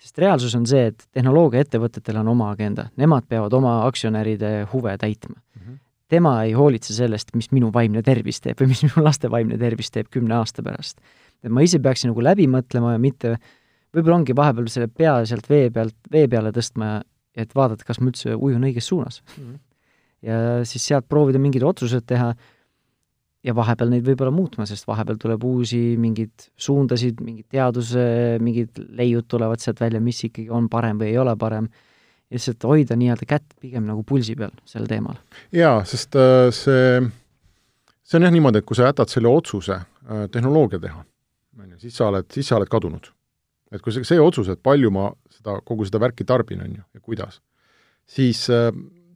[0.02, 5.38] sest reaalsus on see, et tehnoloogiaettevõtetel on oma agenda, nemad peavad oma aktsionäride huve täitma
[5.38, 5.62] mm.
[5.62, 5.80] -hmm
[6.12, 9.92] tema ei hoolitse sellest, mis minu vaimne tervis teeb või mis minu laste vaimne tervis
[9.96, 11.00] teeb kümne aasta pärast.
[11.44, 13.38] et ma ise peaksin nagu läbi mõtlema ja mitte,
[13.96, 16.92] võib-olla ongi vahepeal selle pea sealt vee pealt, vee peale tõstma
[17.36, 19.44] ja et vaadata, kas ma üldse ujun õiges suunas mm.
[19.44, 19.60] -hmm.
[20.28, 22.34] ja siis sealt proovida mingeid otsused teha
[23.42, 28.04] ja vahepeal neid võib-olla muutma, sest vahepeal tuleb uusi mingeid suundasid, mingid teaduse,
[28.44, 31.70] mingid leiud tulevad sealt välja, mis ikkagi on parem või ei ole parem
[32.32, 35.18] lihtsalt hoida nii-öelda kätt pigem nagu pulsi peal sel teemal.
[35.56, 37.02] jaa, sest äh, see,
[38.06, 41.04] see on jah niimoodi, et kui sa jätad selle otsuse äh, tehnoloogia teha,
[41.60, 43.10] on ju, siis sa oled, siis sa oled kadunud.
[43.72, 46.86] et kui see, see otsus, et palju ma seda, kogu seda värki tarbin, on ju,
[46.94, 47.42] ja kuidas,
[48.06, 48.70] siis äh,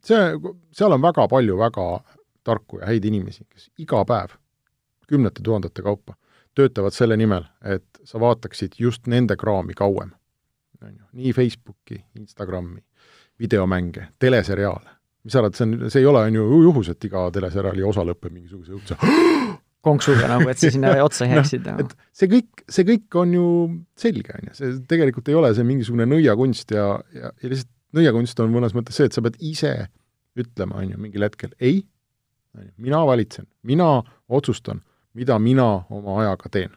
[0.04, 1.88] see, seal on väga palju väga
[2.46, 4.36] tarku ja häid inimesi, kes iga päev
[5.10, 6.16] kümnete tuhandete kaupa
[6.56, 10.14] töötavad selle nimel, et sa vaataksid just nende kraami kauem.
[10.82, 12.82] on ju, nii Facebooki, Instagrami,
[13.38, 14.90] videomänge, teleseriaale.
[15.24, 18.04] mis sa arvad, see on, see ei ole, on ju juhus, et iga teleseriaali osa
[18.06, 18.98] lõpeb mingisuguse õudse
[19.86, 21.80] konksuga nagu, et sa sinna otsa jääksid no,.
[21.82, 23.46] et see kõik, see kõik on ju
[23.98, 26.86] selge, on ju, see tegelikult ei ole see mingisugune nõiakunst ja,
[27.16, 29.72] ja, ja lihtsalt nõiakunst on mõnes mõttes see, et sa pead ise
[30.36, 31.82] ütlema, on ju, mingil hetkel ei,
[32.76, 33.90] mina valitsen, mina
[34.28, 34.80] otsustan,
[35.14, 36.74] mida mina oma ajaga teen.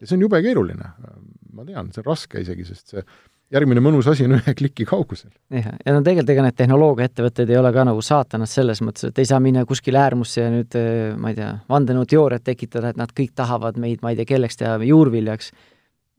[0.00, 0.92] ja see on jube keeruline.
[1.52, 3.06] ma tean, see on raske isegi, sest see
[3.54, 5.30] järgmine mõnus asi on ühe kliki kaugusel.
[5.52, 9.20] jah, ja no tegelikult ega need tehnoloogiaettevõtted ei ole ka nagu saatanad selles mõttes, et
[9.22, 13.12] ei saa minna kuskile äärmusse ja nüüd eh, ma ei tea, vandenõuteooriat tekitada, et nad
[13.16, 15.52] kõik tahavad meid, ma ei tea, kelleks teha, juurviljaks.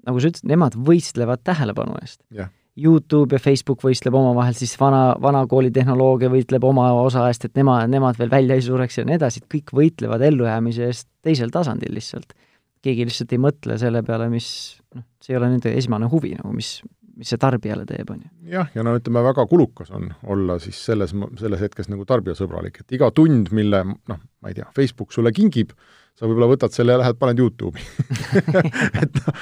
[0.08, 2.22] nagu sa ütlesid, nemad võistlevad tähelepanu eest.
[2.78, 7.90] Youtube ja Facebook võistleb omavahel, siis vana, vanakooli tehnoloogia võitleb oma osa eest, et nemad,
[7.90, 11.96] nemad veel välja ei sureks ja nii edasi, et kõik võitlevad ellujäämise eest teisel tasandil
[11.98, 12.36] lihtsalt.
[12.86, 14.50] keegi lihtsalt ei mõtle selle peale, mis
[14.96, 16.76] noh, see ei ole nende esmane huvi nagu, mis,
[17.18, 18.30] mis see tarbijale teeb, on ju.
[18.54, 23.00] jah, ja no ütleme, väga kulukas on olla siis selles, selles hetkes nagu tarbijasõbralik, et
[23.00, 25.74] iga tund, mille noh, ma ei tea, Facebook sulle kingib,
[26.18, 27.84] sa võib-olla võtad selle ja lähed, paned Youtube'i
[29.04, 29.42] et noh,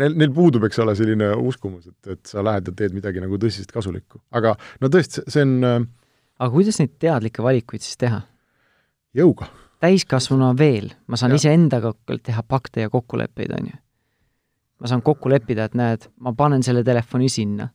[0.00, 3.38] neil, neil puudub, eks ole, selline uskumus, et, et sa lähed ja teed midagi nagu
[3.40, 4.22] tõsiselt kasulikku.
[4.34, 5.78] aga no tõesti, see on äh,
[6.40, 8.24] aga kuidas neid teadlikke valikuid siis teha?
[9.14, 9.48] jõuga.
[9.84, 13.80] täiskasvanuna veel, ma saan iseendaga teha pakte ja kokkuleppeid, on ju
[14.84, 17.70] ma saan kokku leppida, et näed, ma panen selle telefoni sinna.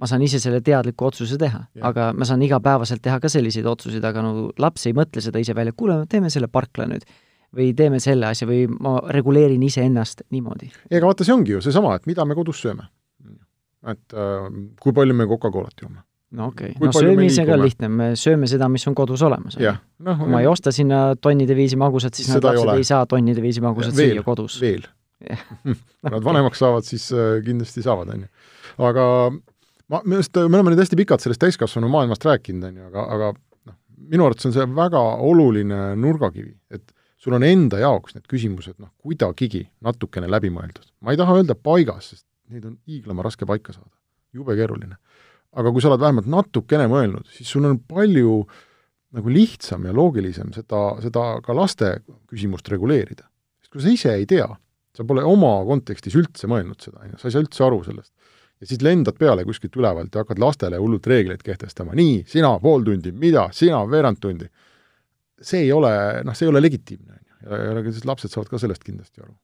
[0.00, 4.04] ma saan ise selle teadliku otsuse teha, aga ma saan igapäevaselt teha ka selliseid otsuseid,
[4.04, 7.04] aga no laps ei mõtle seda ise välja, kuule, teeme selle parkla nüüd.
[7.56, 10.70] Või teeme selle asja või ma reguleerin iseennast niimoodi.
[10.90, 12.86] ei, aga vaata, see ongi ju seesama, et mida me kodus sööme.
[13.86, 14.46] et äh,
[14.80, 16.02] kui palju me Coca-Colat joome.
[16.36, 19.58] no okei okay., no söömisega on lihtne, me sööme seda, mis on kodus olemas.
[19.58, 22.78] noh, kui ma ei osta sinna tonnide viisi magusat, siis Seda ei lapsed ole.
[22.78, 24.60] ei saa tonnide viisi magusat Veel, süüa kodus.
[24.62, 24.88] veel
[25.20, 25.74] kui
[26.14, 28.30] nad vanemaks saavad, siis äh, kindlasti saavad, on ju.
[28.86, 32.86] aga ma, minu arust me oleme nüüd hästi pikalt sellest täiskasvanu maailmast rääkinud, on ju,
[32.88, 33.76] aga, aga noh,
[34.14, 36.86] minu arvates on see väga oluline nurgakivi, et
[37.20, 40.88] sul on enda jaoks need küsimused noh, kuidagigi natukene läbimõeldud.
[41.04, 43.92] ma ei taha öelda paigas, sest neid on hiiglama raske paika saada.
[44.32, 44.96] jube keeruline.
[45.52, 48.44] aga kui sa oled vähemalt natukene mõelnud, siis sul on palju
[49.16, 51.98] nagu lihtsam ja loogilisem seda, seda ka laste
[52.30, 53.26] küsimust reguleerida.
[53.60, 54.48] sest kui sa ise ei tea,
[54.96, 58.12] sa pole oma kontekstis üldse mõelnud seda, on ju, sa ei saa üldse aru sellest.
[58.60, 62.84] ja siis lendad peale kuskilt ülevalt ja hakkad lastele hullult reegleid kehtestama, nii, sina pool
[62.84, 64.48] tundi, mida, sina veerand tundi.
[65.40, 65.92] See ei ole,
[66.26, 69.34] noh, see ei ole legitiimne, on ju, ja, lapsed saavad ka sellest kindlasti aru.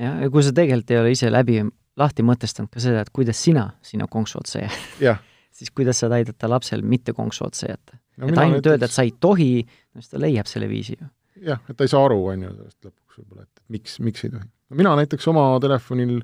[0.00, 1.60] jah, ja kui sa tegelikult ei ole ise läbi
[2.00, 5.20] lahti mõtestanud ka seda, et kuidas sina sinna konksu otsa jääd,
[5.58, 9.04] siis kuidas saad aidata lapsel mitte konksu otsa jätta no et ainult öelda, et sa
[9.06, 9.50] ei tohi,
[9.94, 11.08] no siis ta leiab selle viisi ju.
[11.48, 14.34] jah, et ta ei saa aru, on ju, sellest lõpuks võib-olla, et miks, miks ei
[14.34, 14.46] tohi.
[14.70, 16.20] no mina näiteks oma telefonil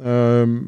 [0.00, 0.58] ähm,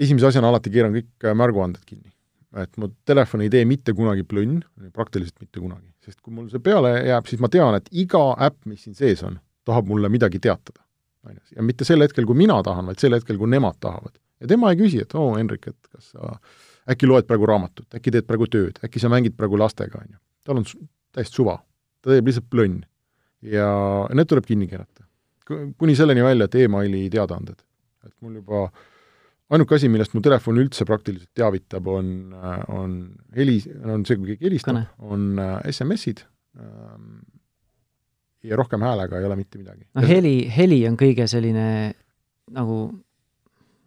[0.00, 2.12] esimese asjana alati keeran kõik äh, märguanded kinni.
[2.58, 4.62] Et mu telefon ei tee mitte kunagi plõnn,
[4.94, 5.86] praktiliselt mitte kunagi.
[6.04, 9.22] sest kui mul see peale jääb, siis ma tean, et iga äpp, mis siin sees
[9.26, 9.38] on,
[9.68, 10.82] tahab mulle midagi teatada.
[11.26, 14.18] on ju, ja mitte sel hetkel, kui mina tahan, vaid sel hetkel, kui nemad tahavad.
[14.40, 16.36] ja tema ei küsi, et oo, Hendrik, et kas sa
[16.90, 20.18] äkki loed praegu raamatut, äkki teed praegu tööd, äkki sa mängid praegu lastega, on ju.
[20.44, 20.66] tal on
[21.12, 21.60] täiesti suva.
[22.02, 22.80] ta teeb lihtsalt plönn
[23.42, 23.68] ja
[24.14, 25.04] need tuleb kinni keerata.
[25.78, 27.62] kuni selleni välja, et emaili teadaanded.
[28.06, 28.70] et mul juba
[29.50, 32.32] ainuke asi, millest mu telefon üldse praktiliselt teavitab, on,
[32.70, 32.96] on
[33.36, 36.22] heli, on see, kui keegi helistab on äh, SMS-id
[36.60, 37.20] ähm,
[38.46, 39.86] ja rohkem häälega ei ole mitte midagi.
[39.94, 41.66] no heli, heli on kõige selline
[42.54, 42.78] nagu,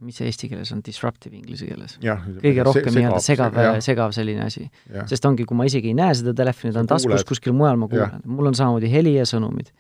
[0.06, 1.96] mis see eesti keeles on, disruptive inglise keeles?
[2.02, 4.68] kõige rohkem nii-öelda segav, segav selline asi.
[5.10, 7.90] sest ongi, kui ma isegi ei näe seda telefoni, ta on taskus kuskil mujal, ma
[7.92, 8.24] kuulen.
[8.26, 9.74] mul on samamoodi heli ja sõnumid.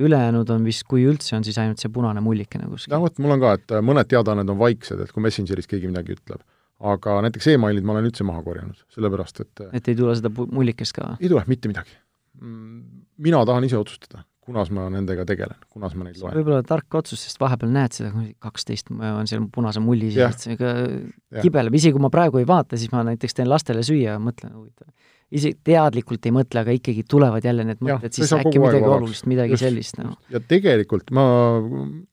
[0.00, 2.94] ülejäänud on vist, kui üldse on, siis ainult see punane mullikene kuskil.
[2.94, 5.90] no vot, mul on ka, et äh, mõned teadaanned on vaiksed, et kui Messengeris keegi
[5.90, 6.42] midagi ütleb.
[6.80, 10.32] aga näiteks emailid ma olen üldse maha korjanud, sellepärast et äh, et ei tule seda
[10.32, 11.14] mullikest ka?
[11.20, 11.96] ei tule mitte midagi.
[12.40, 16.34] mina tahan ise otsustada, kunas ma nendega tegelen, kunas ma neid loen.
[16.40, 20.58] võib-olla tark otsus, sest vahepeal näed seda, kaksteist on seal punase mulli sees, et see
[20.58, 21.44] ka Jah.
[21.44, 24.52] kibeleb, isegi kui ma praegu ei vaata, siis ma näiteks teen lastele süüa ja mõtlen,
[24.56, 24.90] huvitav.
[25.30, 28.96] isi-, teadlikult ei mõtle, aga ikkagi tulevad jälle need mõtted, siis äkki midagi vabaks.
[28.96, 30.16] olulist, midagi Just, sellist, noh.
[30.34, 31.26] ja tegelikult ma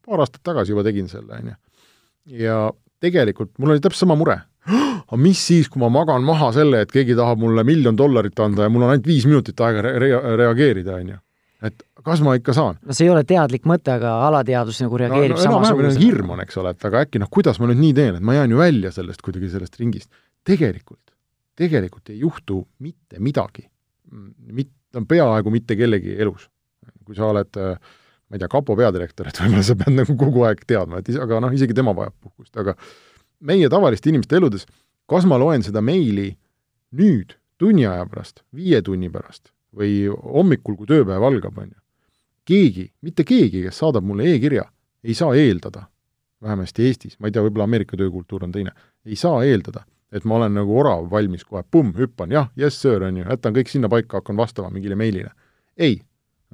[0.06, 1.58] paar aastat tagasi juba tegin selle, on ju.
[2.44, 2.60] ja
[3.02, 4.40] tegelikult mul oli täpselt sama mure.
[5.08, 8.66] aga mis siis, kui ma magan maha selle, et keegi tahab mulle miljon dollarit anda
[8.66, 11.18] ja mul on ainult viis minutit aega re re reageerida, on ju.
[11.66, 12.78] Et kas ma ikka saan?
[12.86, 16.02] no see ei ole teadlik mõte, aga alateadvus nagu reageerib no, no, samasugusena.
[16.02, 18.36] hirm on, eks ole, et aga äkki noh, kuidas ma nüüd nii teen, et ma
[18.36, 20.10] jään ju välja sellest kuidagi, sellest ringist.
[20.46, 21.02] tegelikult,
[21.58, 23.66] tegelikult ei juhtu mitte midagi.
[24.54, 24.74] Mit-,
[25.08, 26.46] peaaegu mitte kellegi elus.
[27.04, 30.62] kui sa oled ma ei tea, kapo peadirektor, et võib-olla sa pead nagu kogu aeg
[30.68, 32.76] teadma, et is-, aga noh, isegi tema vajab puhkust, aga
[33.48, 34.66] meie tavaliste inimeste eludes,
[35.08, 36.30] kas ma loen seda meili
[36.98, 41.78] nüüd, tunni aja pärast, viie tunni pärast või hommikul, kui tööpäev algab, on ju,
[42.48, 44.64] keegi, mitte keegi, kes saadab mulle e-kirja,
[45.04, 45.86] ei saa eeldada,
[46.42, 48.72] vähemasti Eestis, ma ei tea, võib-olla Ameerika töökultuur on teine,
[49.06, 53.02] ei saa eeldada, et ma olen nagu orav valmis kohe, pumm, hüppan, jah, yes sir,
[53.04, 55.34] on ju, jätan kõik sinna paika, hakkan vastama mingile meilile.
[55.76, 56.00] ei,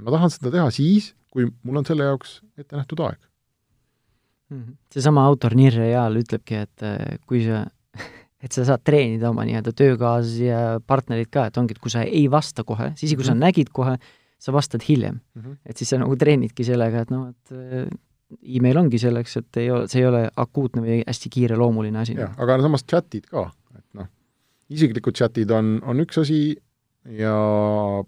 [0.01, 3.21] ma tahan seda teha siis, kui mul on selle jaoks ette nähtud aeg.
[4.53, 4.77] Mhm.
[4.93, 7.65] seesama autor Nir Real ütlebki, et äh, kui sa,
[8.45, 12.03] et sa saad treenida oma nii-öelda töökaaslasi ja partnerit ka, et ongi, et kui sa
[12.05, 13.41] ei vasta kohe, siis kui sa Mhm.
[13.47, 13.97] nägid kohe,
[14.39, 15.21] sa vastad hiljem.
[15.35, 15.57] Mm -hmm.
[15.67, 17.89] et siis sa nagu treenidki sellega, et noh, et äh,
[18.57, 22.15] email ongi selleks, et ei ole, see ei ole akuutne või hästi kiireloomuline asi.
[22.19, 24.07] jah, aga samas chatid ka, et noh,
[24.71, 26.57] isiklikud chatid on, on üks asi
[27.09, 27.35] ja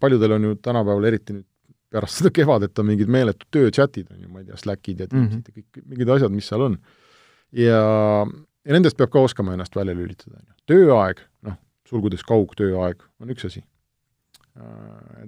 [0.00, 1.46] paljudel on ju tänapäeval, eriti nüüd
[1.92, 5.36] pärast seda kevadet, on mingid meeletud tööchatid, on ju, ma ei tea, Slackid ja Teamsid
[5.36, 5.56] mm -hmm.
[5.56, 6.78] ja kõik, mingid asjad, mis seal on.
[7.52, 8.26] ja,
[8.66, 10.58] ja nendest peab ka oskama ennast välja lülitada, on ju.
[10.72, 11.56] tööaeg, noh,
[11.88, 13.62] sulgudes kaugtööaeg, on üks asi.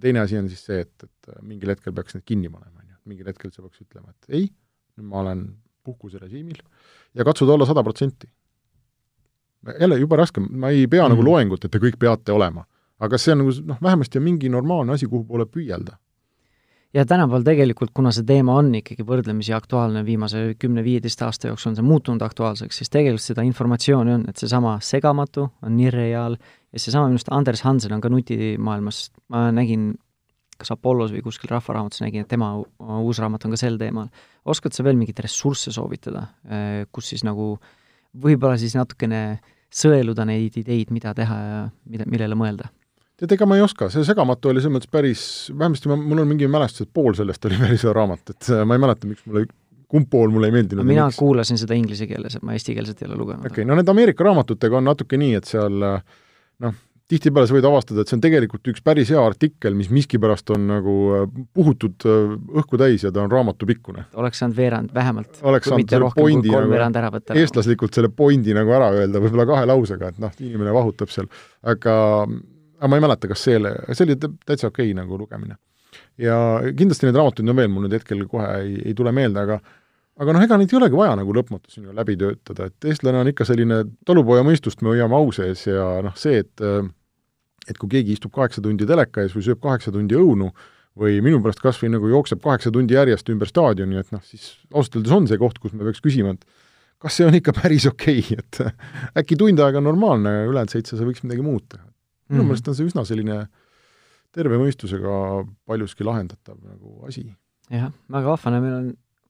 [0.03, 2.99] Teine asi on siis see, et, et mingil hetkel peaks need kinni panema, on ju,
[3.13, 4.49] mingil hetkel sa peaks ütlema, et ei,
[4.99, 5.45] nüüd ma olen
[5.87, 6.59] puhkuserežiimil
[7.15, 8.29] ja katsuda olla sada protsenti.
[9.81, 11.15] jälle jube raske, ma ei pea mm.
[11.15, 12.65] nagu loengut, et te kõik peate olema.
[12.99, 15.99] aga see on nagu noh, vähemasti on mingi normaalne asi, kuhu poole püüelda.
[16.99, 21.79] Ja tänapäeval tegelikult, kuna see teema on ikkagi võrdlemisi aktuaalne, viimase kümne-viieteist aasta jooksul on
[21.79, 26.83] see muutunud aktuaalseks, siis tegelikult seda informatsiooni on, et seesama segamatu on nii reaal ja
[26.83, 29.93] seesama minu arust Anders Hansen on ka nutimaailmas, ma nägin
[30.59, 34.09] kas Apollos või kuskil Rahvaraamatus nägin, et tema uus raamat on ka sel teemal.
[34.45, 36.25] oskad sa veel mingeid ressursse soovitada,
[36.91, 37.53] kus siis nagu
[38.19, 39.39] võib-olla siis natukene
[39.71, 42.73] sõeluda neid ideid, mida teha ja mida, millele mõelda
[43.19, 46.31] tead, ega ma ei oska, see Segamatu oli selles mõttes päris, vähemasti ma, mul on
[46.31, 49.47] mingi mälestus, et pool sellest oli päris hea raamat, et ma ei mäleta, miks mulle,
[49.89, 50.87] kumb pool mulle ei meeldinud.
[50.87, 51.21] mina miks.
[51.21, 53.47] kuulasin seda inglise keeles, et ma eestikeelset ei ole lugenud.
[53.47, 56.77] okei okay,, no need Ameerika raamatutega on natuke nii, et seal noh,
[57.09, 60.67] tihtipeale sa võid avastada, et see on tegelikult üks päris hea artikkel, mis miskipärast on
[60.69, 60.97] nagu
[61.57, 64.05] puhutud õhku täis ja ta on raamatupikkune.
[64.21, 65.41] oleks saanud veerand vähemalt.
[65.43, 70.23] oleks saanud selle pointi nagu, eestlaslikult selle pointi nagu ära öelda võib-olla kahe lausega, et
[70.23, 71.33] noh, inimene vahutab seal,
[71.65, 71.97] aga
[72.79, 73.59] aga ma ei mäleta, kas see,
[73.93, 75.59] see oli täitsa okei okay, nagu lugemine.
[76.21, 76.37] ja
[76.77, 79.59] kindlasti neid raamatuid on veel, mul nüüd hetkel kohe ei, ei tule meelde, aga
[80.19, 83.47] aga noh, ega neid ei olegi vaja nagu lõpmatuseni läbi töötada, et eestlane on ikka
[83.49, 86.65] selline talupoja mõistust me hoiame au sees ja noh, see, et
[87.69, 90.49] et kui keegi istub kaheksa tundi teleka ees või sööb kaheksa tundi õunu
[90.99, 94.57] või minu pärast kas või nagu jookseb kaheksa tundi järjest ümber staadioni, et noh, siis
[94.73, 96.65] ausalt öeldes on see koht, kus me peaks küsima, et
[96.99, 100.75] kas see on ikka päris okei okay,, et äkki tund aega on normaalne ja ülejäänud
[100.75, 101.85] seitse sa võiks midagi muud teha
[102.29, 102.49] minu mm.
[102.53, 103.43] meelest on see üsna selline
[104.35, 105.19] terve mõistusega
[105.69, 107.27] paljuski lahendatav nagu asi.
[107.73, 108.89] jah, väga vahva, no meil on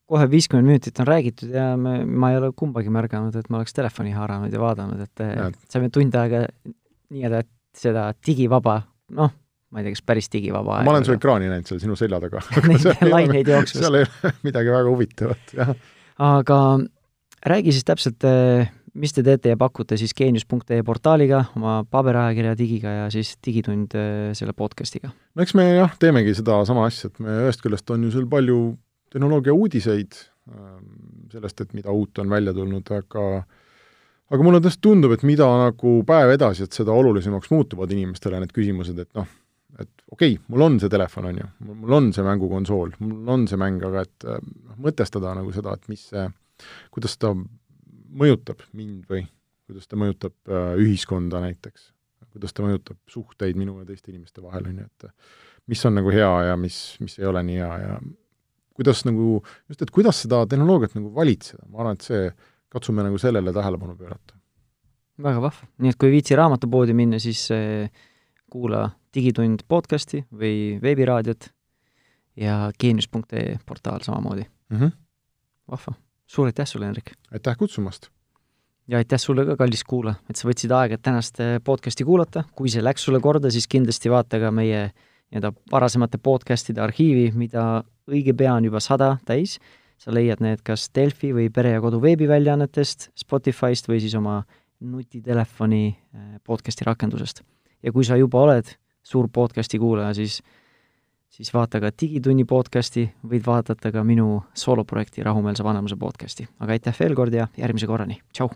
[0.09, 3.77] kohe viiskümmend minutit on räägitud ja me, ma ei ole kumbagi märganud, et ma oleks
[3.77, 5.51] telefoni haaranud ja vaadanud, et ja.
[5.69, 6.47] saime tund aega
[7.13, 7.43] nii-öelda
[7.77, 8.81] seda digivaba,
[9.19, 9.35] noh,
[9.69, 12.41] ma ei tea, kas päris digivaba ma olen su ekraani näinud seal sinu selja taga
[13.15, 13.83] laineid jooksmas.
[13.85, 15.75] seal ei ole midagi väga huvitavat, jah.
[16.31, 16.61] aga
[17.53, 22.95] räägi siis täpselt, eh, mis te teete ja pakute siis geenius.ee portaaliga, oma paberajakirja digiga
[23.03, 25.11] ja siis Digitund äh, selle podcast'iga?
[25.11, 28.59] no eks me jah, teemegi sedasama asja, et me ühest küljest on ju seal palju
[29.13, 30.19] tehnoloogia uudiseid
[30.53, 30.85] ähm,
[31.33, 33.27] sellest, et mida uut on välja tulnud, aga
[34.29, 38.53] aga mulle tõesti tundub, et mida nagu päev edasi, et seda olulisemaks muutuvad inimestele need
[38.57, 39.29] küsimused, et noh,
[39.79, 43.47] et okei okay,, mul on see telefon, on ju, mul on see mängukonsool, mul on
[43.51, 46.27] see mäng, aga et äh, noh, mõtestada nagu seda, et mis see,
[46.95, 47.33] kuidas ta
[48.09, 49.25] mõjutab mind või
[49.69, 51.91] kuidas ta mõjutab äh, ühiskonda näiteks,
[52.33, 55.09] kuidas ta mõjutab suhteid minu ja teiste inimeste vahel, on ju, et
[55.69, 57.99] mis on nagu hea ja mis, mis ei ole nii hea ja
[58.79, 62.31] kuidas nagu, just et kuidas seda tehnoloogiat nagu valitseda, ma arvan, et see,
[62.73, 64.37] katsume nagu sellele tähelepanu pöörata.
[65.23, 67.91] väga vahva, nii et kui viitsi raamatupoodi minna, siis äh,
[68.51, 71.49] kuula Digitund podcasti või veebiraadiot
[72.39, 74.77] ja geenius.ee portaal samamoodi mm.
[74.79, 74.93] -hmm.
[75.71, 75.97] vahva
[76.29, 77.13] suur aitäh sulle, Henrik!
[77.33, 78.11] aitäh kutsumast!
[78.89, 82.45] ja aitäh sulle ka, kallis kuulaja, et sa võtsid aega, et tänast eh, podcasti kuulata,
[82.57, 84.89] kui see läks sulle korda, siis kindlasti vaata ka meie
[85.29, 89.59] nii-öelda varasemate podcastide arhiivi, mida õige pea on juba sada täis,
[90.01, 94.41] sa leiad need kas Delfi või Pere ja Kodu veebiväljaannetest, Spotify'st või siis oma
[94.81, 97.43] nutitelefoni eh, podcasti rakendusest.
[97.83, 98.73] ja kui sa juba oled
[99.05, 100.41] suur podcasti kuulaja, siis
[101.31, 106.49] siis vaata ka Digitunni podcasti, võid vaadata ka minu sooloprojekti Rahumeelse vanemuse podcasti.
[106.61, 108.51] aga aitäh veel kord ja järgmise korrani, tšau!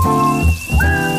[0.00, 1.17] thank you